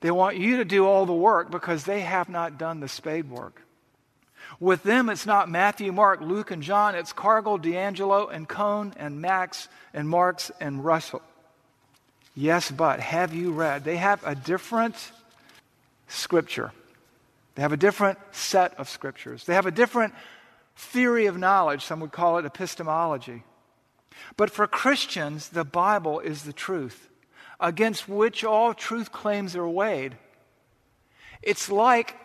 They 0.00 0.10
want 0.10 0.36
you 0.36 0.58
to 0.58 0.64
do 0.64 0.86
all 0.86 1.06
the 1.06 1.14
work 1.14 1.50
because 1.50 1.84
they 1.84 2.00
have 2.00 2.28
not 2.28 2.58
done 2.58 2.80
the 2.80 2.88
spade 2.88 3.30
work. 3.30 3.62
With 4.58 4.82
them, 4.82 5.08
it's 5.08 5.26
not 5.26 5.48
Matthew, 5.48 5.92
Mark, 5.92 6.20
Luke, 6.20 6.50
and 6.50 6.62
John. 6.62 6.94
It's 6.94 7.12
Cargill, 7.12 7.58
DiAngelo, 7.58 8.32
and 8.32 8.48
Cone, 8.48 8.94
and 8.96 9.20
Max, 9.20 9.68
and 9.94 10.08
Marx, 10.08 10.50
and 10.60 10.84
Russell. 10.84 11.22
Yes, 12.34 12.70
but 12.70 13.00
have 13.00 13.34
you 13.34 13.52
read? 13.52 13.84
They 13.84 13.96
have 13.96 14.24
a 14.26 14.34
different 14.34 14.96
scripture. 16.08 16.72
They 17.54 17.62
have 17.62 17.72
a 17.72 17.76
different 17.76 18.18
set 18.32 18.78
of 18.78 18.88
scriptures. 18.88 19.44
They 19.44 19.54
have 19.54 19.66
a 19.66 19.70
different 19.70 20.14
theory 20.80 21.26
of 21.26 21.36
knowledge. 21.36 21.84
Some 21.84 22.00
would 22.00 22.12
call 22.12 22.38
it 22.38 22.46
epistemology. 22.46 23.44
But 24.36 24.50
for 24.50 24.66
Christians, 24.66 25.50
the 25.50 25.64
Bible 25.64 26.20
is 26.20 26.42
the 26.42 26.52
truth 26.52 27.08
against 27.60 28.08
which 28.08 28.42
all 28.42 28.72
truth 28.72 29.12
claims 29.12 29.54
are 29.54 29.68
weighed. 29.68 30.16
It's 31.42 31.70
like 31.70 32.16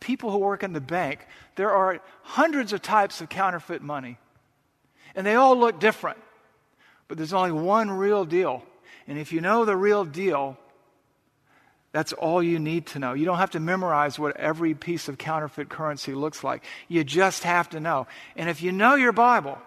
people 0.00 0.30
who 0.30 0.38
work 0.38 0.62
in 0.62 0.72
the 0.72 0.80
bank. 0.80 1.26
There 1.56 1.70
are 1.70 2.00
hundreds 2.22 2.72
of 2.72 2.82
types 2.82 3.20
of 3.20 3.28
counterfeit 3.28 3.82
money, 3.82 4.18
and 5.14 5.26
they 5.26 5.34
all 5.34 5.56
look 5.56 5.78
different. 5.78 6.18
But 7.08 7.18
there's 7.18 7.34
only 7.34 7.52
one 7.52 7.90
real 7.90 8.24
deal. 8.24 8.62
And 9.06 9.18
if 9.18 9.32
you 9.32 9.40
know 9.42 9.64
the 9.64 9.76
real 9.76 10.04
deal, 10.04 10.56
that's 11.92 12.14
all 12.14 12.42
you 12.42 12.58
need 12.58 12.86
to 12.86 12.98
know. 12.98 13.12
You 13.12 13.26
don't 13.26 13.38
have 13.38 13.50
to 13.50 13.60
memorize 13.60 14.18
what 14.18 14.36
every 14.36 14.74
piece 14.74 15.08
of 15.08 15.18
counterfeit 15.18 15.68
currency 15.68 16.14
looks 16.14 16.42
like. 16.42 16.64
You 16.88 17.04
just 17.04 17.44
have 17.44 17.68
to 17.70 17.80
know. 17.80 18.06
And 18.34 18.48
if 18.48 18.62
you 18.62 18.72
know 18.72 18.94
your 18.94 19.12
Bible, 19.12 19.58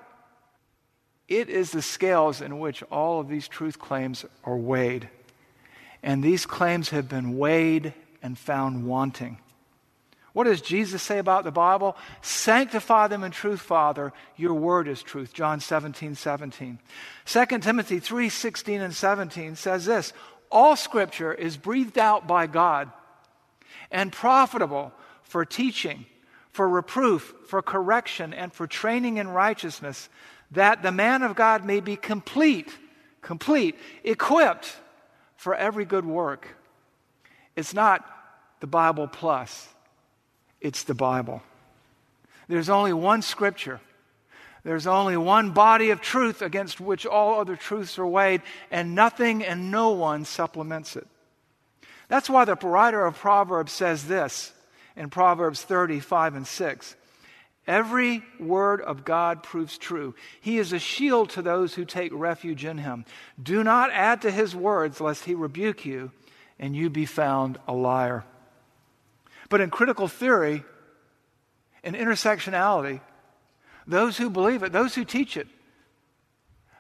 it 1.28 1.50
is 1.50 1.72
the 1.72 1.84
scales 1.84 2.42
in 2.42 2.60
which 2.60 2.84
all 2.84 3.20
of 3.20 3.30
these 3.30 3.48
truth 3.48 3.78
claims 3.78 4.26
are 4.44 4.58
weighed. 4.58 5.08
And 6.02 6.24
these 6.24 6.46
claims 6.48 6.90
have 6.90 7.08
been 7.08 7.38
weighed 7.38 7.94
and 8.24 8.38
found 8.38 8.86
wanting. 8.86 9.38
What 10.34 10.46
does 10.46 10.60
Jesus 10.60 11.02
say 11.02 11.20
about 11.20 11.46
the 11.46 11.52
Bible? 11.52 11.96
Sanctify 12.22 13.08
them 13.08 13.24
in 13.24 13.32
truth, 13.32 13.62
Father. 13.62 14.12
Your 14.36 14.54
word 14.54 14.88
is 14.90 15.02
truth. 15.02 15.32
John 15.32 15.62
17, 15.62 16.16
17. 16.16 16.80
2 17.26 17.46
Timothy 17.60 18.00
3, 18.00 18.28
16 18.28 18.82
and 18.82 18.94
17 18.94 19.56
says 19.56 19.86
this 19.86 20.12
All 20.56 20.78
scripture 20.78 21.34
is 21.34 21.58
breathed 21.58 21.98
out 21.98 22.28
by 22.28 22.48
God 22.48 22.90
and 23.92 24.10
profitable 24.10 24.94
for 25.24 25.44
teaching, 25.44 26.06
for 26.50 26.70
reproof, 26.70 27.36
for 27.48 27.62
correction, 27.62 28.34
and 28.34 28.54
for 28.54 28.66
training 28.66 29.18
in 29.18 29.28
righteousness, 29.28 30.08
that 30.52 30.82
the 30.82 30.94
man 30.94 31.24
of 31.24 31.36
God 31.36 31.66
may 31.66 31.82
be 31.82 31.98
complete, 31.98 32.74
complete, 33.22 33.76
equipped 34.06 34.78
for 35.36 35.54
every 35.54 35.84
good 35.84 36.06
work. 36.06 36.48
It's 37.58 37.74
not 37.74 38.06
the 38.62 38.68
Bible 38.68 39.10
plus. 39.10 39.68
It's 40.62 40.84
the 40.84 40.96
Bible. 40.96 41.44
There's 42.48 42.70
only 42.70 42.94
one 42.94 43.22
scripture. 43.24 43.82
There's 44.66 44.88
only 44.88 45.16
one 45.16 45.52
body 45.52 45.92
of 45.92 46.02
truth 46.02 46.42
against 46.42 46.82
which 46.82 47.06
all 47.06 47.40
other 47.40 47.56
truths 47.56 48.00
are 48.00 48.08
weighed, 48.08 48.42
and 48.72 48.96
nothing 48.96 49.46
and 49.46 49.70
no 49.70 49.92
one 49.92 50.26
supplements 50.26 50.96
it. 50.96 51.08
That's 52.08 52.32
why 52.32 52.46
the 52.46 52.56
writer 52.56 53.06
of 53.06 53.16
Proverbs 53.16 53.72
says 53.72 54.06
this 54.06 54.52
in 54.96 55.12
Proverbs 55.12 55.62
35 55.62 56.34
and 56.34 56.48
6. 56.48 56.96
Every 57.68 58.24
word 58.40 58.82
of 58.82 59.06
God 59.06 59.44
proves 59.44 59.78
true. 59.78 60.16
He 60.42 60.58
is 60.58 60.74
a 60.74 60.80
shield 60.80 61.30
to 61.32 61.44
those 61.44 61.76
who 61.76 61.86
take 61.86 62.12
refuge 62.12 62.66
in 62.66 62.80
him. 62.80 63.06
Do 63.42 63.64
not 63.64 63.92
add 63.92 64.24
to 64.24 64.32
his 64.32 64.56
words, 64.56 65.00
lest 65.00 65.26
he 65.26 65.36
rebuke 65.36 65.86
you 65.86 66.12
and 66.58 66.76
you 66.76 66.90
be 66.90 67.06
found 67.06 67.60
a 67.68 67.74
liar. 67.74 68.24
But 69.50 69.62
in 69.62 69.70
critical 69.70 70.08
theory, 70.08 70.64
in 71.84 71.94
intersectionality, 71.94 73.02
those 73.88 74.18
who 74.18 74.30
believe 74.30 74.64
it, 74.64 74.72
those 74.72 74.96
who 74.96 75.06
teach 75.06 75.38
it, 75.38 75.48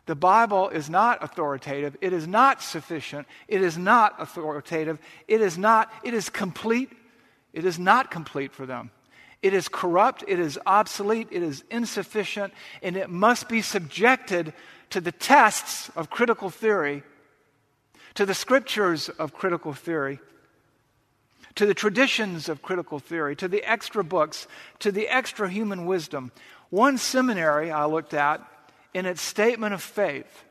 the 0.06 0.16
Bible 0.16 0.70
is 0.70 0.90
not 0.90 1.24
authoritative. 1.24 1.98
It 2.00 2.14
is 2.14 2.28
not 2.28 2.62
sufficient. 2.62 3.28
It 3.48 3.62
is 3.62 3.78
not 3.78 4.16
authoritative. 4.20 5.00
It 5.28 5.42
is 5.42 5.58
not, 5.58 5.92
it 6.04 6.14
is 6.14 6.30
complete. 6.30 6.92
It 7.54 7.66
is 7.66 7.80
not 7.80 8.12
complete 8.12 8.54
for 8.54 8.66
them. 8.66 8.92
It 9.42 9.54
is 9.54 9.68
corrupt. 9.68 10.24
It 10.28 10.39
is 10.39 10.60
obsolete. 10.65 11.30
It 11.32 11.41
is 11.41 11.63
insufficient. 11.72 12.54
And 12.84 12.96
it 12.96 13.10
must 13.10 13.50
be 13.50 13.62
subjected 13.62 14.54
to 14.91 15.02
the 15.02 15.12
tests 15.12 15.89
of 15.96 16.12
critical 16.12 16.52
theory, 16.52 17.02
to 18.13 18.28
the 18.28 18.36
scriptures 18.36 19.10
of 19.10 19.34
critical 19.34 19.74
theory 19.74 20.20
to 21.56 21.65
the 21.65 21.74
traditions 21.74 22.50
of 22.50 22.62
critical 22.62 23.00
theory, 23.00 23.36
to 23.38 23.48
the 23.48 23.63
extra 23.63 24.04
books, 24.04 24.48
to 24.80 24.91
the 24.91 25.08
extra 25.08 25.50
human 25.50 25.86
wisdom. 25.86 26.32
One 26.69 26.97
seminary 26.97 27.71
I 27.71 27.86
looked 27.86 28.13
at 28.13 28.41
in 28.93 29.06
its 29.06 29.21
statement 29.21 29.73
of 29.73 29.82
faith, 29.82 30.43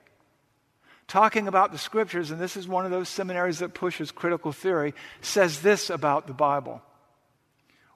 talking 1.09 1.49
about 1.49 1.73
the 1.73 1.79
scriptures, 1.79 2.31
and 2.31 2.41
this 2.41 2.57
is 2.57 2.69
one 2.69 2.85
of 2.85 2.91
those 2.91 3.09
seminaries 3.09 3.59
that 3.59 3.75
pushes 3.75 4.11
critical 4.11 4.53
theory, 4.53 4.95
says 5.21 5.61
this 5.61 5.91
about 5.91 6.27
the 6.27 6.35
Bible. 6.35 6.83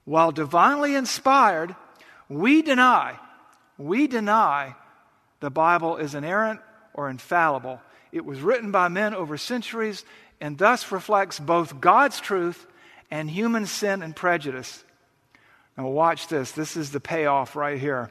While 0.04 0.32
divinely 0.32 0.94
inspired, 0.94 1.76
we 2.28 2.62
deny, 2.62 3.18
we 3.76 4.06
deny 4.06 4.74
the 5.40 5.50
Bible 5.50 5.96
is 5.96 6.14
inerrant 6.14 6.60
or 6.94 7.10
infallible. 7.10 7.80
It 8.10 8.24
was 8.24 8.40
written 8.40 8.72
by 8.72 8.88
men 8.88 9.14
over 9.14 9.36
centuries 9.36 10.04
and 10.40 10.56
thus 10.56 10.90
reflects 10.90 11.38
both 11.38 11.80
God's 11.80 12.20
truth 12.20 12.66
and 13.10 13.30
human 13.30 13.66
sin 13.66 14.02
and 14.02 14.14
prejudice. 14.14 14.84
Now, 15.78 15.86
watch 15.86 16.26
this. 16.26 16.50
This 16.50 16.76
is 16.76 16.90
the 16.90 16.98
payoff 16.98 17.54
right 17.54 17.78
here. 17.78 18.10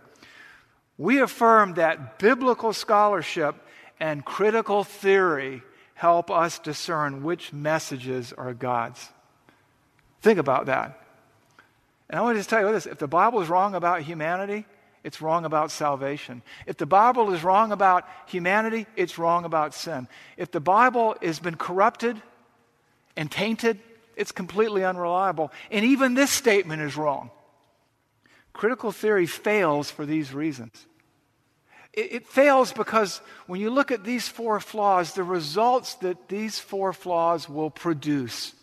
We 0.97 1.19
affirm 1.19 1.73
that 1.73 2.17
biblical 2.17 2.71
scholarship 2.71 3.55
and 3.99 4.23
critical 4.23 4.85
theory 4.85 5.61
help 5.93 6.31
us 6.31 6.59
discern 6.59 7.23
which 7.23 7.51
messages 7.51 8.31
are 8.31 8.53
God's. 8.53 9.09
Think 10.21 10.39
about 10.39 10.67
that. 10.67 11.01
And 12.09 12.17
I 12.17 12.21
want 12.21 12.35
to 12.35 12.39
just 12.39 12.49
tell 12.49 12.65
you 12.65 12.71
this 12.71 12.85
if 12.85 12.99
the 12.99 13.07
Bible 13.07 13.41
is 13.41 13.49
wrong 13.49 13.75
about 13.75 14.01
humanity, 14.01 14.65
it's 15.03 15.21
wrong 15.21 15.43
about 15.43 15.69
salvation. 15.69 16.43
If 16.65 16.77
the 16.77 16.85
Bible 16.85 17.33
is 17.33 17.43
wrong 17.43 17.73
about 17.73 18.07
humanity, 18.27 18.85
it's 18.95 19.17
wrong 19.17 19.43
about 19.43 19.73
sin. 19.73 20.07
If 20.37 20.51
the 20.51 20.61
Bible 20.61 21.17
has 21.21 21.39
been 21.39 21.57
corrupted 21.57 22.21
and 23.17 23.29
tainted, 23.29 23.79
it's 24.15 24.31
completely 24.31 24.85
unreliable. 24.85 25.51
And 25.69 25.83
even 25.83 26.13
this 26.13 26.31
statement 26.31 26.81
is 26.81 26.95
wrong. 26.95 27.29
Critical 28.57 28.91
theory 28.91 29.27
fails 29.27 29.91
for 29.91 30.03
these 30.03 30.33
reasons. 30.33 30.87
It, 31.93 32.13
it, 32.13 32.27
fails 32.27 32.73
because 32.73 33.21
when 33.45 33.61
you 33.61 33.69
look 33.69 33.91
at 33.91 34.03
these 34.03 34.27
four 34.27 34.59
flaws, 34.59 35.13
the 35.13 35.21
results 35.21 35.93
that 35.95 36.27
these 36.27 36.57
four 36.57 36.91
flaws 36.91 37.47
will 37.47 37.69
produce 37.69 38.53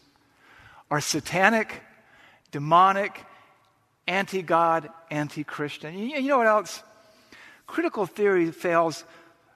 are 0.90 1.00
satanic, 1.00 1.80
demonic, 2.50 3.24
anti 4.08 4.42
God, 4.42 4.90
anti 5.12 5.44
Christian. 5.44 5.96
You, 5.96 6.16
you 6.16 6.28
know 6.28 6.38
what 6.38 6.48
else? 6.48 6.82
Critical 7.68 8.04
theory 8.04 8.50
fails 8.50 9.04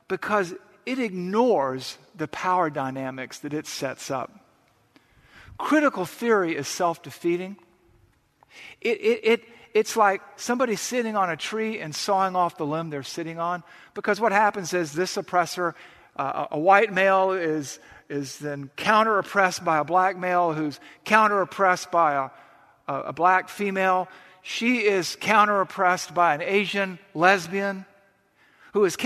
because 0.07 0.55
it 0.87 1.01
ignores 1.01 1.98
the 2.14 2.29
power 2.29 2.70
dynamics 2.70 3.40
that 3.40 3.53
it 3.53 3.66
sets 3.66 4.09
up. 4.09 4.31
Critical 5.59 6.05
theory 6.05 6.55
is 6.55 6.68
self 6.68 7.03
defeating. 7.03 7.57
It, 8.81 9.01
it, 9.01 9.20
it, 9.24 9.44
it's 9.74 9.96
like 9.96 10.22
somebody 10.37 10.76
sitting 10.76 11.16
on 11.16 11.31
a 11.31 11.37
tree 11.37 11.81
and 11.81 11.94
sawing 11.94 12.37
off 12.37 12.57
the 12.57 12.66
limb 12.66 12.90
they're 12.90 13.02
sitting 13.02 13.38
on. 13.38 13.62
Because 13.94 14.20
what 14.20 14.33
happens 14.33 14.74
is 14.74 14.92
this 14.92 15.16
oppressor, 15.16 15.74
uh, 16.16 16.46
a 16.50 16.59
white 16.59 16.92
male, 16.92 17.33
is, 17.33 17.78
is 18.09 18.38
then 18.38 18.70
counter 18.76 19.18
oppressed 19.18 19.64
by 19.64 19.78
a 19.78 19.85
black 19.85 20.16
male 20.16 20.52
who's 20.52 20.81
counter 21.04 21.40
oppressed 21.40 21.90
by 21.90 22.14
a, 22.14 22.92
a, 22.92 23.00
a 23.09 23.12
black 23.12 23.48
female. 23.48 24.09
She 24.42 24.78
is 24.78 25.16
counter 25.20 25.61
oppressed 25.61 26.14
by 26.14 26.35
an 26.35 26.42
Asian 26.42 26.98
lesbian 27.14 27.85
who 28.72 28.85
is. 28.85 28.96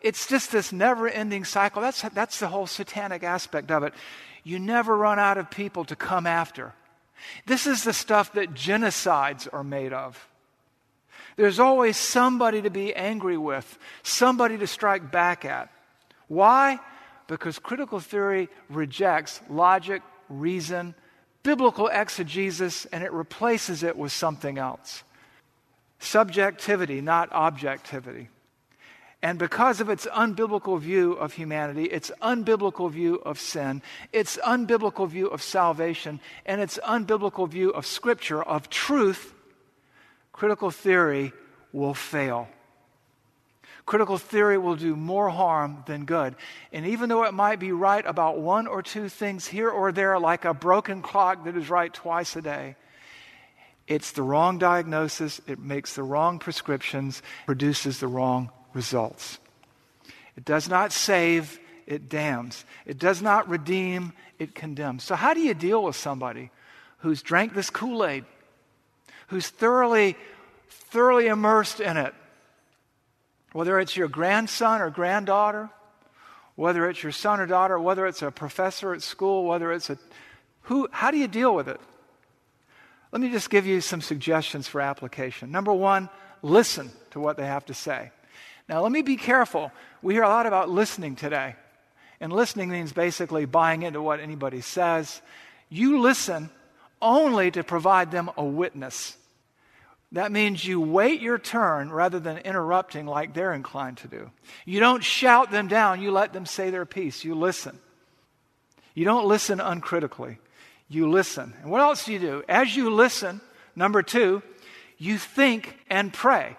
It's 0.00 0.26
just 0.26 0.52
this 0.52 0.72
never 0.72 1.08
ending 1.08 1.44
cycle. 1.44 1.82
That's, 1.82 2.02
that's 2.02 2.40
the 2.40 2.48
whole 2.48 2.66
satanic 2.66 3.22
aspect 3.22 3.70
of 3.70 3.82
it 3.82 3.94
you 4.48 4.58
never 4.58 4.96
run 4.96 5.18
out 5.18 5.36
of 5.36 5.50
people 5.50 5.84
to 5.84 5.94
come 5.94 6.26
after. 6.26 6.72
This 7.46 7.66
is 7.66 7.84
the 7.84 7.92
stuff 7.92 8.32
that 8.34 8.54
genocides 8.54 9.48
are 9.52 9.64
made 9.64 9.92
of. 9.92 10.28
There's 11.36 11.60
always 11.60 11.96
somebody 11.96 12.62
to 12.62 12.70
be 12.70 12.94
angry 12.94 13.36
with, 13.36 13.78
somebody 14.02 14.58
to 14.58 14.66
strike 14.66 15.12
back 15.12 15.44
at. 15.44 15.70
Why? 16.26 16.80
Because 17.28 17.58
critical 17.58 18.00
theory 18.00 18.48
rejects 18.68 19.40
logic, 19.48 20.02
reason, 20.28 20.94
biblical 21.42 21.88
exegesis, 21.88 22.86
and 22.86 23.04
it 23.04 23.12
replaces 23.12 23.82
it 23.82 23.96
with 23.96 24.12
something 24.12 24.58
else. 24.58 25.04
Subjectivity, 26.00 27.00
not 27.00 27.32
objectivity. 27.32 28.28
And 29.20 29.38
because 29.38 29.80
of 29.80 29.88
its 29.88 30.06
unbiblical 30.06 30.78
view 30.78 31.14
of 31.14 31.32
humanity, 31.32 31.84
its 31.84 32.12
unbiblical 32.22 32.90
view 32.90 33.16
of 33.16 33.40
sin, 33.40 33.82
its 34.12 34.36
unbiblical 34.36 35.08
view 35.08 35.26
of 35.26 35.42
salvation, 35.42 36.20
and 36.46 36.60
its 36.60 36.78
unbiblical 36.84 37.48
view 37.48 37.70
of 37.70 37.84
Scripture, 37.84 38.40
of 38.40 38.70
truth, 38.70 39.34
critical 40.32 40.70
theory 40.70 41.32
will 41.72 41.94
fail. 41.94 42.48
Critical 43.86 44.18
theory 44.18 44.56
will 44.56 44.76
do 44.76 44.94
more 44.94 45.30
harm 45.30 45.82
than 45.86 46.04
good. 46.04 46.36
And 46.72 46.86
even 46.86 47.08
though 47.08 47.24
it 47.24 47.34
might 47.34 47.58
be 47.58 47.72
right 47.72 48.04
about 48.06 48.38
one 48.38 48.68
or 48.68 48.82
two 48.82 49.08
things 49.08 49.48
here 49.48 49.70
or 49.70 49.90
there, 49.90 50.20
like 50.20 50.44
a 50.44 50.54
broken 50.54 51.02
clock 51.02 51.44
that 51.44 51.56
is 51.56 51.68
right 51.70 51.92
twice 51.92 52.36
a 52.36 52.42
day, 52.42 52.76
it's 53.88 54.12
the 54.12 54.22
wrong 54.22 54.58
diagnosis, 54.58 55.40
it 55.48 55.58
makes 55.58 55.94
the 55.94 56.02
wrong 56.02 56.38
prescriptions, 56.38 57.20
produces 57.46 57.98
the 57.98 58.06
wrong 58.06 58.50
results. 58.72 59.38
It 60.36 60.44
does 60.44 60.68
not 60.68 60.92
save, 60.92 61.58
it 61.86 62.08
damns. 62.08 62.64
It 62.86 62.98
does 62.98 63.22
not 63.22 63.48
redeem, 63.48 64.12
it 64.38 64.54
condemns. 64.54 65.04
So, 65.04 65.14
how 65.14 65.34
do 65.34 65.40
you 65.40 65.54
deal 65.54 65.82
with 65.82 65.96
somebody 65.96 66.50
who's 66.98 67.22
drank 67.22 67.54
this 67.54 67.70
Kool 67.70 68.04
Aid, 68.04 68.24
who's 69.28 69.48
thoroughly, 69.48 70.16
thoroughly 70.68 71.26
immersed 71.26 71.80
in 71.80 71.96
it? 71.96 72.14
Whether 73.52 73.80
it's 73.80 73.96
your 73.96 74.08
grandson 74.08 74.80
or 74.80 74.90
granddaughter, 74.90 75.70
whether 76.54 76.88
it's 76.88 77.02
your 77.02 77.12
son 77.12 77.40
or 77.40 77.46
daughter, 77.46 77.78
whether 77.78 78.06
it's 78.06 78.22
a 78.22 78.30
professor 78.30 78.92
at 78.92 79.02
school, 79.02 79.44
whether 79.44 79.72
it's 79.72 79.90
a 79.90 79.98
who, 80.62 80.86
how 80.92 81.10
do 81.10 81.16
you 81.16 81.28
deal 81.28 81.54
with 81.54 81.66
it? 81.66 81.80
Let 83.10 83.22
me 83.22 83.30
just 83.30 83.48
give 83.48 83.66
you 83.66 83.80
some 83.80 84.02
suggestions 84.02 84.68
for 84.68 84.82
application. 84.82 85.50
Number 85.50 85.72
one, 85.72 86.10
listen 86.42 86.90
to 87.12 87.20
what 87.20 87.38
they 87.38 87.46
have 87.46 87.64
to 87.66 87.74
say. 87.74 88.10
Now, 88.68 88.82
let 88.82 88.92
me 88.92 89.02
be 89.02 89.16
careful. 89.16 89.72
We 90.02 90.14
hear 90.14 90.24
a 90.24 90.28
lot 90.28 90.46
about 90.46 90.68
listening 90.68 91.16
today. 91.16 91.56
And 92.20 92.32
listening 92.32 92.68
means 92.68 92.92
basically 92.92 93.44
buying 93.44 93.82
into 93.82 94.02
what 94.02 94.20
anybody 94.20 94.60
says. 94.60 95.22
You 95.68 96.00
listen 96.00 96.50
only 97.00 97.50
to 97.52 97.62
provide 97.62 98.10
them 98.10 98.30
a 98.36 98.44
witness. 98.44 99.16
That 100.12 100.32
means 100.32 100.64
you 100.64 100.80
wait 100.80 101.20
your 101.20 101.38
turn 101.38 101.92
rather 101.92 102.18
than 102.18 102.38
interrupting 102.38 103.06
like 103.06 103.34
they're 103.34 103.52
inclined 103.52 103.98
to 103.98 104.08
do. 104.08 104.30
You 104.64 104.80
don't 104.80 105.04
shout 105.04 105.50
them 105.50 105.68
down, 105.68 106.00
you 106.00 106.10
let 106.10 106.32
them 106.32 106.46
say 106.46 106.70
their 106.70 106.86
piece. 106.86 107.24
You 107.24 107.34
listen. 107.34 107.78
You 108.94 109.04
don't 109.04 109.28
listen 109.28 109.60
uncritically, 109.60 110.38
you 110.88 111.08
listen. 111.10 111.54
And 111.62 111.70
what 111.70 111.82
else 111.82 112.06
do 112.06 112.12
you 112.12 112.18
do? 112.18 112.42
As 112.48 112.74
you 112.74 112.90
listen, 112.90 113.40
number 113.76 114.02
two, 114.02 114.42
you 114.96 115.18
think 115.18 115.78
and 115.88 116.12
pray. 116.12 116.56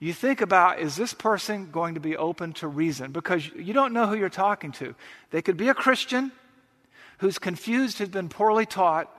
You 0.00 0.12
think 0.12 0.40
about 0.40 0.78
is 0.78 0.96
this 0.96 1.12
person 1.12 1.70
going 1.70 1.94
to 1.94 2.00
be 2.00 2.16
open 2.16 2.52
to 2.54 2.68
reason? 2.68 3.10
Because 3.10 3.48
you 3.48 3.72
don't 3.72 3.92
know 3.92 4.06
who 4.06 4.16
you're 4.16 4.28
talking 4.28 4.72
to. 4.72 4.94
They 5.30 5.42
could 5.42 5.56
be 5.56 5.68
a 5.68 5.74
Christian 5.74 6.30
who's 7.18 7.38
confused, 7.38 7.98
who's 7.98 8.08
been 8.08 8.28
poorly 8.28 8.64
taught. 8.64 9.12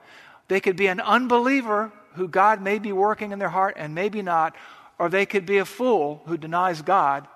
They 0.48 0.60
could 0.60 0.76
be 0.76 0.86
an 0.86 1.00
unbeliever 1.00 1.92
who 2.14 2.28
God 2.28 2.62
may 2.62 2.78
be 2.78 2.92
working 2.92 3.32
in 3.32 3.38
their 3.38 3.50
heart 3.50 3.74
and 3.78 3.94
maybe 3.94 4.22
not. 4.22 4.56
Or 4.98 5.08
they 5.08 5.26
could 5.26 5.46
be 5.46 5.58
a 5.58 5.64
fool 5.64 6.22
who 6.26 6.36
denies 6.36 6.82
God, 6.82 7.28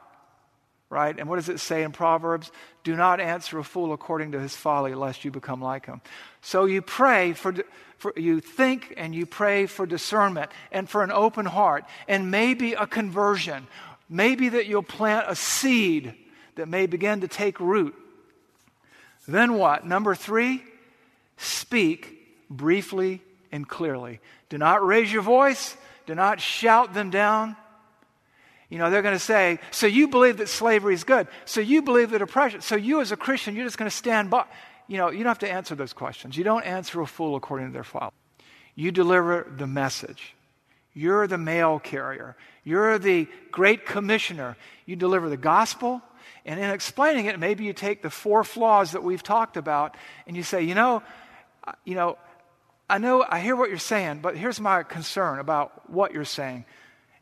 right? 0.90 1.18
And 1.18 1.28
what 1.28 1.36
does 1.36 1.48
it 1.48 1.60
say 1.60 1.82
in 1.82 1.92
Proverbs? 1.92 2.50
Do 2.82 2.94
not 2.94 3.20
answer 3.20 3.58
a 3.58 3.64
fool 3.64 3.92
according 3.92 4.32
to 4.32 4.40
his 4.40 4.54
folly, 4.54 4.94
lest 4.94 5.24
you 5.24 5.30
become 5.30 5.60
like 5.60 5.86
him. 5.86 6.00
So 6.40 6.66
you 6.66 6.82
pray 6.82 7.32
for, 7.32 7.54
for, 7.96 8.12
you 8.16 8.40
think 8.40 8.94
and 8.96 9.14
you 9.14 9.26
pray 9.26 9.66
for 9.66 9.86
discernment 9.86 10.50
and 10.70 10.88
for 10.88 11.02
an 11.02 11.10
open 11.10 11.46
heart 11.46 11.84
and 12.06 12.30
maybe 12.30 12.74
a 12.74 12.86
conversion. 12.86 13.66
Maybe 14.08 14.50
that 14.50 14.66
you'll 14.66 14.82
plant 14.82 15.26
a 15.28 15.34
seed 15.34 16.14
that 16.56 16.68
may 16.68 16.86
begin 16.86 17.22
to 17.22 17.28
take 17.28 17.58
root. 17.58 17.94
Then 19.26 19.54
what? 19.54 19.86
Number 19.86 20.14
three, 20.14 20.62
speak 21.38 22.46
briefly 22.50 23.22
and 23.50 23.66
clearly. 23.66 24.20
Do 24.50 24.58
not 24.58 24.86
raise 24.86 25.12
your 25.12 25.22
voice. 25.22 25.76
Do 26.06 26.14
not 26.14 26.40
shout 26.40 26.92
them 26.92 27.10
down. 27.10 27.56
You 28.74 28.80
know, 28.80 28.90
they're 28.90 29.02
going 29.02 29.14
to 29.14 29.20
say, 29.20 29.60
So 29.70 29.86
you 29.86 30.08
believe 30.08 30.38
that 30.38 30.48
slavery 30.48 30.94
is 30.94 31.04
good. 31.04 31.28
So 31.44 31.60
you 31.60 31.80
believe 31.80 32.10
that 32.10 32.20
oppression. 32.20 32.60
So 32.60 32.74
you, 32.74 33.00
as 33.00 33.12
a 33.12 33.16
Christian, 33.16 33.54
you're 33.54 33.64
just 33.64 33.78
going 33.78 33.90
to 33.90 33.96
stand 33.96 34.30
by 34.30 34.46
you 34.86 34.98
know, 34.98 35.10
you 35.10 35.18
don't 35.18 35.28
have 35.28 35.38
to 35.40 35.50
answer 35.50 35.74
those 35.74 35.92
questions. 35.92 36.36
You 36.36 36.44
don't 36.44 36.64
answer 36.64 37.00
a 37.00 37.06
fool 37.06 37.36
according 37.36 37.68
to 37.68 37.72
their 37.72 37.84
folly. 37.84 38.12
You 38.74 38.90
deliver 38.90 39.46
the 39.56 39.66
message. 39.66 40.34
You're 40.92 41.26
the 41.26 41.38
mail 41.38 41.78
carrier. 41.78 42.36
You're 42.64 42.98
the 42.98 43.28
great 43.50 43.86
commissioner. 43.86 44.56
You 44.86 44.96
deliver 44.96 45.28
the 45.28 45.36
gospel. 45.36 46.02
And 46.44 46.60
in 46.60 46.70
explaining 46.70 47.26
it, 47.26 47.38
maybe 47.38 47.64
you 47.64 47.72
take 47.72 48.02
the 48.02 48.10
four 48.10 48.44
flaws 48.44 48.92
that 48.92 49.02
we've 49.02 49.22
talked 49.22 49.56
about 49.56 49.96
and 50.26 50.36
you 50.36 50.42
say, 50.42 50.62
you 50.62 50.74
know, 50.74 51.02
you 51.84 51.94
know, 51.94 52.18
I 52.88 52.98
know 52.98 53.24
I 53.26 53.40
hear 53.40 53.56
what 53.56 53.70
you're 53.70 53.78
saying, 53.78 54.18
but 54.20 54.36
here's 54.36 54.60
my 54.60 54.82
concern 54.82 55.38
about 55.38 55.88
what 55.88 56.12
you're 56.12 56.26
saying. 56.26 56.66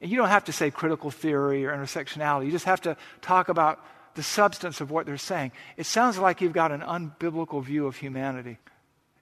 And 0.02 0.10
you 0.10 0.16
don't 0.16 0.28
have 0.28 0.44
to 0.44 0.52
say 0.52 0.70
critical 0.72 1.12
theory 1.12 1.64
or 1.64 1.70
intersectionality. 1.70 2.46
You 2.46 2.50
just 2.50 2.64
have 2.64 2.80
to 2.82 2.96
talk 3.20 3.48
about 3.48 3.82
the 4.14 4.22
substance 4.22 4.80
of 4.80 4.90
what 4.90 5.06
they're 5.06 5.16
saying. 5.16 5.52
It 5.76 5.86
sounds 5.86 6.18
like 6.18 6.40
you've 6.40 6.52
got 6.52 6.72
an 6.72 6.80
unbiblical 6.80 7.62
view 7.62 7.86
of 7.86 7.96
humanity. 7.96 8.58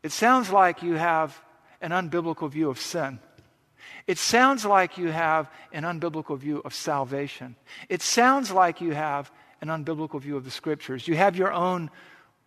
It 0.02 0.10
sounds 0.10 0.50
like 0.50 0.82
you 0.82 0.94
have 0.94 1.38
an 1.82 1.90
unbiblical 1.90 2.50
view 2.50 2.70
of 2.70 2.80
sin. 2.80 3.20
It 4.06 4.16
sounds 4.16 4.64
like 4.64 4.96
you 4.96 5.08
have 5.08 5.50
an 5.70 5.84
unbiblical 5.84 6.38
view 6.38 6.62
of 6.64 6.74
salvation. 6.74 7.56
It 7.90 8.00
sounds 8.00 8.50
like 8.50 8.80
you 8.80 8.92
have 8.92 9.30
an 9.60 9.68
unbiblical 9.68 10.20
view 10.20 10.36
of 10.38 10.44
the 10.44 10.50
scriptures. 10.50 11.06
You 11.06 11.14
have 11.16 11.36
your 11.36 11.52
own 11.52 11.90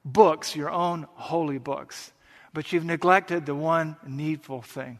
books, 0.04 0.56
your 0.56 0.72
own 0.72 1.06
holy 1.14 1.60
books, 1.60 2.12
but 2.52 2.74
you've 2.74 2.84
neglected 2.84 3.46
the 3.46 3.56
one 3.56 3.96
needful 4.06 4.64
thing. 4.64 5.00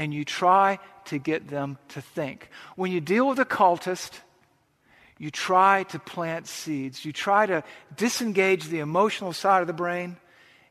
And 0.00 0.14
you 0.14 0.24
try 0.24 0.78
to 1.04 1.18
get 1.18 1.48
them 1.48 1.76
to 1.88 2.00
think. 2.00 2.48
When 2.74 2.90
you 2.90 3.02
deal 3.02 3.28
with 3.28 3.38
a 3.38 3.44
cultist, 3.44 4.12
you 5.18 5.30
try 5.30 5.82
to 5.90 5.98
plant 5.98 6.46
seeds. 6.46 7.04
You 7.04 7.12
try 7.12 7.44
to 7.44 7.62
disengage 7.98 8.68
the 8.68 8.78
emotional 8.78 9.34
side 9.34 9.60
of 9.60 9.66
the 9.66 9.74
brain 9.74 10.16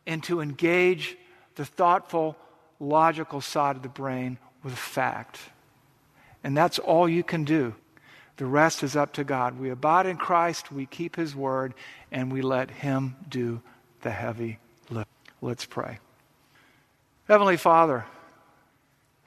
and 0.07 0.23
to 0.23 0.41
engage 0.41 1.15
the 1.53 1.65
thoughtful, 1.65 2.37
logical 2.79 3.39
side 3.39 3.75
of 3.75 3.83
the 3.83 3.87
brain 3.87 4.39
with 4.63 4.73
fact. 4.73 5.37
And 6.43 6.57
that's 6.57 6.79
all 6.79 7.07
you 7.07 7.21
can 7.21 7.43
do. 7.43 7.75
The 8.37 8.47
rest 8.47 8.81
is 8.81 8.95
up 8.95 9.13
to 9.13 9.23
God. 9.23 9.59
We 9.59 9.69
abide 9.69 10.07
in 10.07 10.17
Christ, 10.17 10.71
we 10.71 10.87
keep 10.87 11.15
His 11.15 11.35
word, 11.35 11.75
and 12.11 12.31
we 12.31 12.41
let 12.41 12.71
Him 12.71 13.15
do 13.29 13.61
the 14.01 14.09
heavy 14.09 14.57
lift. 14.89 15.07
Let's 15.39 15.65
pray. 15.65 15.99
Heavenly 17.27 17.57
Father, 17.57 18.05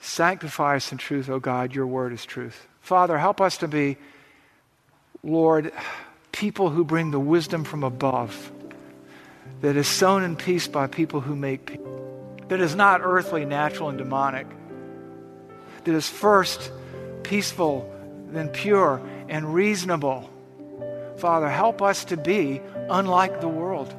sanctify 0.02 0.76
us 0.76 0.92
in 0.92 0.98
truth, 0.98 1.30
O 1.30 1.38
God. 1.38 1.74
Your 1.74 1.86
word 1.86 2.12
is 2.12 2.26
truth. 2.26 2.66
Father, 2.80 3.16
help 3.16 3.40
us 3.40 3.58
to 3.58 3.68
be 3.68 3.96
Lord, 5.24 5.72
people 6.32 6.68
who 6.68 6.84
bring 6.84 7.12
the 7.12 7.20
wisdom 7.20 7.62
from 7.62 7.84
above 7.84 8.50
that 9.60 9.76
is 9.76 9.86
sown 9.86 10.24
in 10.24 10.34
peace 10.34 10.66
by 10.66 10.88
people 10.88 11.20
who 11.20 11.36
make 11.36 11.66
peace, 11.66 11.78
that 12.48 12.60
is 12.60 12.74
not 12.74 13.00
earthly, 13.04 13.44
natural, 13.44 13.88
and 13.88 13.98
demonic, 13.98 14.48
that 15.84 15.94
is 15.94 16.08
first 16.08 16.72
peaceful, 17.22 17.88
then 18.32 18.48
pure 18.48 19.00
and 19.28 19.54
reasonable. 19.54 20.28
Father, 21.18 21.48
help 21.48 21.80
us 21.80 22.06
to 22.06 22.16
be 22.16 22.60
unlike 22.90 23.40
the 23.40 23.48
world. 23.48 23.94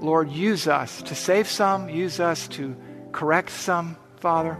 Lord, 0.00 0.30
use 0.30 0.66
us 0.66 1.02
to 1.02 1.14
save 1.14 1.48
some, 1.48 1.90
use 1.90 2.18
us 2.18 2.48
to 2.48 2.74
correct 3.12 3.50
some, 3.50 3.96
Father. 4.16 4.58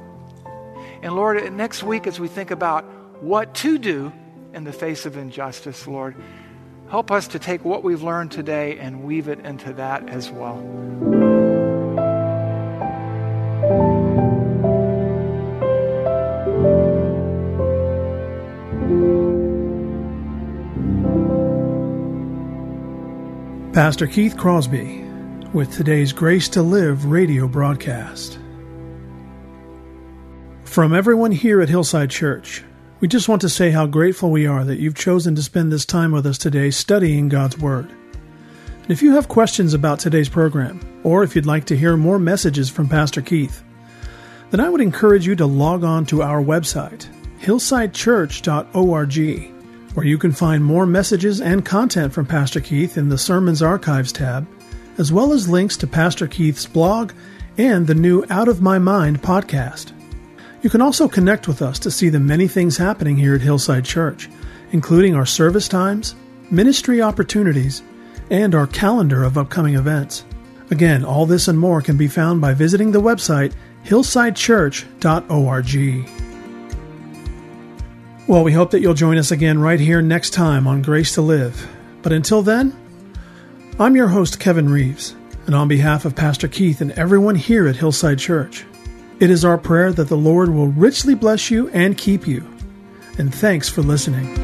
And 1.03 1.15
Lord, 1.15 1.53
next 1.53 1.83
week, 1.83 2.07
as 2.07 2.19
we 2.19 2.29
think 2.29 2.51
about 2.51 2.85
what 3.23 3.55
to 3.57 3.79
do 3.79 4.13
in 4.53 4.65
the 4.65 4.73
face 4.73 5.07
of 5.07 5.17
injustice, 5.17 5.87
Lord. 5.87 6.17
Help 6.89 7.11
us 7.11 7.29
to 7.29 7.39
take 7.39 7.65
what 7.65 7.85
we've 7.85 8.03
learned 8.03 8.33
today 8.33 8.79
and 8.79 9.05
weave 9.05 9.29
it 9.29 9.41
into 9.41 9.73
that 9.75 10.09
as 10.09 10.31
well. 10.31 10.57
Pastor 23.75 24.07
Keith 24.09 24.37
Crosby 24.37 25.05
with 25.53 25.73
today's 25.73 26.13
Grace 26.13 26.49
to 26.49 26.63
Live 26.63 27.05
radio 27.05 27.47
broadcast. 27.47 28.39
From 30.69 30.95
everyone 30.95 31.33
here 31.33 31.61
at 31.63 31.71
Hillside 31.71 32.11
Church, 32.11 32.63
we 33.01 33.09
just 33.09 33.29
want 33.29 33.41
to 33.41 33.49
say 33.49 33.71
how 33.71 33.87
grateful 33.87 34.31
we 34.31 34.47
are 34.47 34.65
that 34.65 34.79
you've 34.79 34.95
chosen 34.95 35.35
to 35.35 35.43
spend 35.43 35.73
this 35.73 35.87
time 35.87 36.13
with 36.13 36.27
us 36.27 36.39
today 36.39 36.71
studying 36.71 37.31
God's 37.31 37.59
Word. 37.59 37.91
And 38.83 38.91
if 38.91 39.03
you 39.03 39.15
have 39.15 39.27
questions 39.29 39.75
about 39.75 39.99
today's 39.99 40.29
program, 40.29 40.81
or 41.03 41.25
if 41.25 41.35
you'd 41.35 41.47
like 41.47 41.65
to 41.67 41.77
hear 41.77 41.97
more 41.97 42.21
messages 42.21 42.71
from 42.71 42.89
Pastor 42.89 43.23
Keith, 43.23 43.65
then 44.51 44.61
I 44.61 44.69
would 44.69 44.83
encourage 44.83 45.27
you 45.27 45.35
to 45.37 45.47
log 45.47 45.85
on 45.85 46.05
to 46.07 46.23
our 46.23 46.41
website, 46.41 47.09
hillsidechurch.org, 47.41 49.95
where 49.95 50.07
you 50.07 50.19
can 50.19 50.33
find 50.33 50.63
more 50.63 50.87
messages 50.87 51.41
and 51.41 51.65
content 51.65 52.13
from 52.13 52.27
Pastor 52.27 52.61
Keith 52.61 52.99
in 52.99 53.09
the 53.09 53.19
Sermons 53.19 53.63
Archives 53.63 54.13
tab, 54.13 54.47
as 54.99 55.11
well 55.11 55.33
as 55.33 55.49
links 55.49 55.77
to 55.79 55.89
Pastor 55.89 56.29
Keith's 56.29 56.67
blog 56.67 57.13
and 57.57 57.87
the 57.87 57.95
new 57.95 58.25
Out 58.29 58.49
of 58.49 58.61
My 58.61 58.79
Mind 58.79 59.23
podcast. 59.23 59.93
You 60.63 60.71
can 60.71 60.83
also 60.83 61.09
connect 61.09 61.47
with 61.47 61.63
us 61.63 61.79
to 61.81 61.91
see 61.91 62.09
the 62.09 62.19
many 62.19 62.49
things 62.49 62.77
happening 62.77 63.17
here 63.17 63.35
at 63.35 63.41
Hillside 63.41 63.85
Church, 63.85 64.29
including 64.73 65.15
our 65.15 65.27
service 65.27 65.69
times, 65.69 66.17
ministry 66.51 67.01
opportunities, 67.01 67.83
and 68.31 68.55
our 68.55 68.67
calendar 68.67 69.23
of 69.23 69.39
upcoming 69.39 69.77
events. 69.77 70.25
Again, 70.71 71.05
all 71.05 71.27
this 71.27 71.49
and 71.49 71.59
more 71.59 71.81
can 71.81 71.97
be 71.97 72.09
found 72.09 72.41
by 72.41 72.55
visiting 72.55 72.93
the 72.93 73.01
website 73.01 73.53
hillsidechurch.org. 73.85 76.09
Well, 78.27 78.45
we 78.45 78.53
hope 78.53 78.73
that 78.73 78.81
you'll 78.81 78.95
join 78.95 79.17
us 79.17 79.31
again 79.31 79.59
right 79.59 79.81
here 79.81 80.03
next 80.03 80.31
time 80.31 80.67
on 80.67 80.83
Grace 80.83 81.15
to 81.15 81.23
Live. 81.23 81.67
But 82.03 82.13
until 82.13 82.43
then, 82.43 82.77
I'm 83.79 83.97
your 83.97 84.09
host, 84.09 84.39
Kevin 84.39 84.69
Reeves, 84.69 85.15
and 85.47 85.55
on 85.55 85.69
behalf 85.69 86.05
of 86.05 86.15
Pastor 86.15 86.49
Keith 86.49 86.83
and 86.83 86.93
everyone 86.93 87.37
here 87.37 87.67
at 87.67 87.77
Hillside 87.77 88.19
Church, 88.19 88.67
it 89.21 89.31
is 89.31 89.45
our 89.45 89.59
prayer 89.59 89.93
that 89.93 90.09
the 90.09 90.17
Lord 90.17 90.51
will 90.51 90.69
richly 90.69 91.15
bless 91.15 91.51
you 91.51 91.69
and 91.71 91.99
keep 91.99 92.27
you. 92.27 92.47
And 93.19 93.35
thanks 93.35 93.69
for 93.69 93.83
listening. 93.83 94.35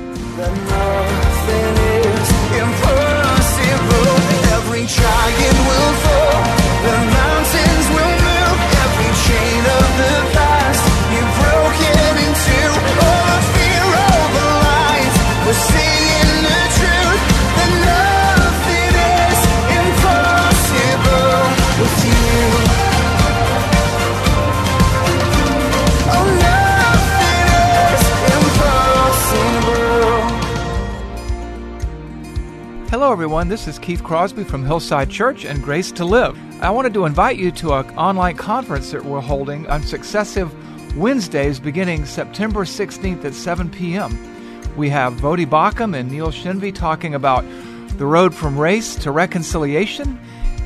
Everyone. 33.34 33.48
This 33.48 33.66
is 33.66 33.80
Keith 33.80 34.04
Crosby 34.04 34.44
from 34.44 34.64
Hillside 34.64 35.10
Church 35.10 35.44
and 35.44 35.60
Grace 35.60 35.90
to 35.90 36.04
Live. 36.04 36.38
I 36.62 36.70
wanted 36.70 36.94
to 36.94 37.04
invite 37.04 37.36
you 37.36 37.50
to 37.50 37.72
an 37.72 37.90
online 37.98 38.36
conference 38.36 38.92
that 38.92 39.04
we're 39.04 39.20
holding 39.20 39.66
on 39.66 39.82
successive 39.82 40.54
Wednesdays 40.96 41.58
beginning 41.58 42.06
September 42.06 42.60
16th 42.60 43.24
at 43.24 43.34
7 43.34 43.70
p.m. 43.70 44.16
We 44.76 44.88
have 44.90 45.14
Voddie 45.14 45.46
Baucham 45.46 45.98
and 45.98 46.12
Neil 46.12 46.30
Shenvi 46.30 46.72
talking 46.72 47.16
about 47.16 47.44
the 47.98 48.06
road 48.06 48.32
from 48.32 48.56
race 48.56 48.94
to 49.02 49.10
reconciliation. 49.10 50.16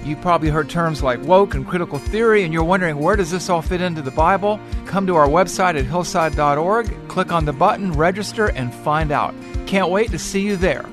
You've 0.05 0.21
probably 0.21 0.51
heard 0.51 0.69
terms 0.69 1.03
like 1.03 1.23
woke 1.23 1.55
and 1.55 1.67
critical 1.67 1.99
theory, 1.99 2.45
and 2.45 2.53
you're 2.53 2.65
wondering 2.65 2.99
where 2.99 3.17
does 3.17 3.31
this 3.31 3.49
all 3.49 3.63
fit 3.63 3.81
into 3.81 4.03
the 4.03 4.11
Bible? 4.11 4.61
Come 4.85 5.07
to 5.07 5.17
our 5.17 5.27
website 5.27 5.79
at 5.79 5.87
hillside.org, 5.87 7.09
click 7.09 7.33
on 7.33 7.47
the 7.47 7.53
button, 7.55 7.93
register, 7.93 8.51
and 8.51 8.75
find 8.75 9.11
out. 9.11 9.35
Can't 9.67 9.89
wait 9.89 10.11
to 10.11 10.19
see 10.19 10.43
you 10.43 10.59
there. 10.59 10.85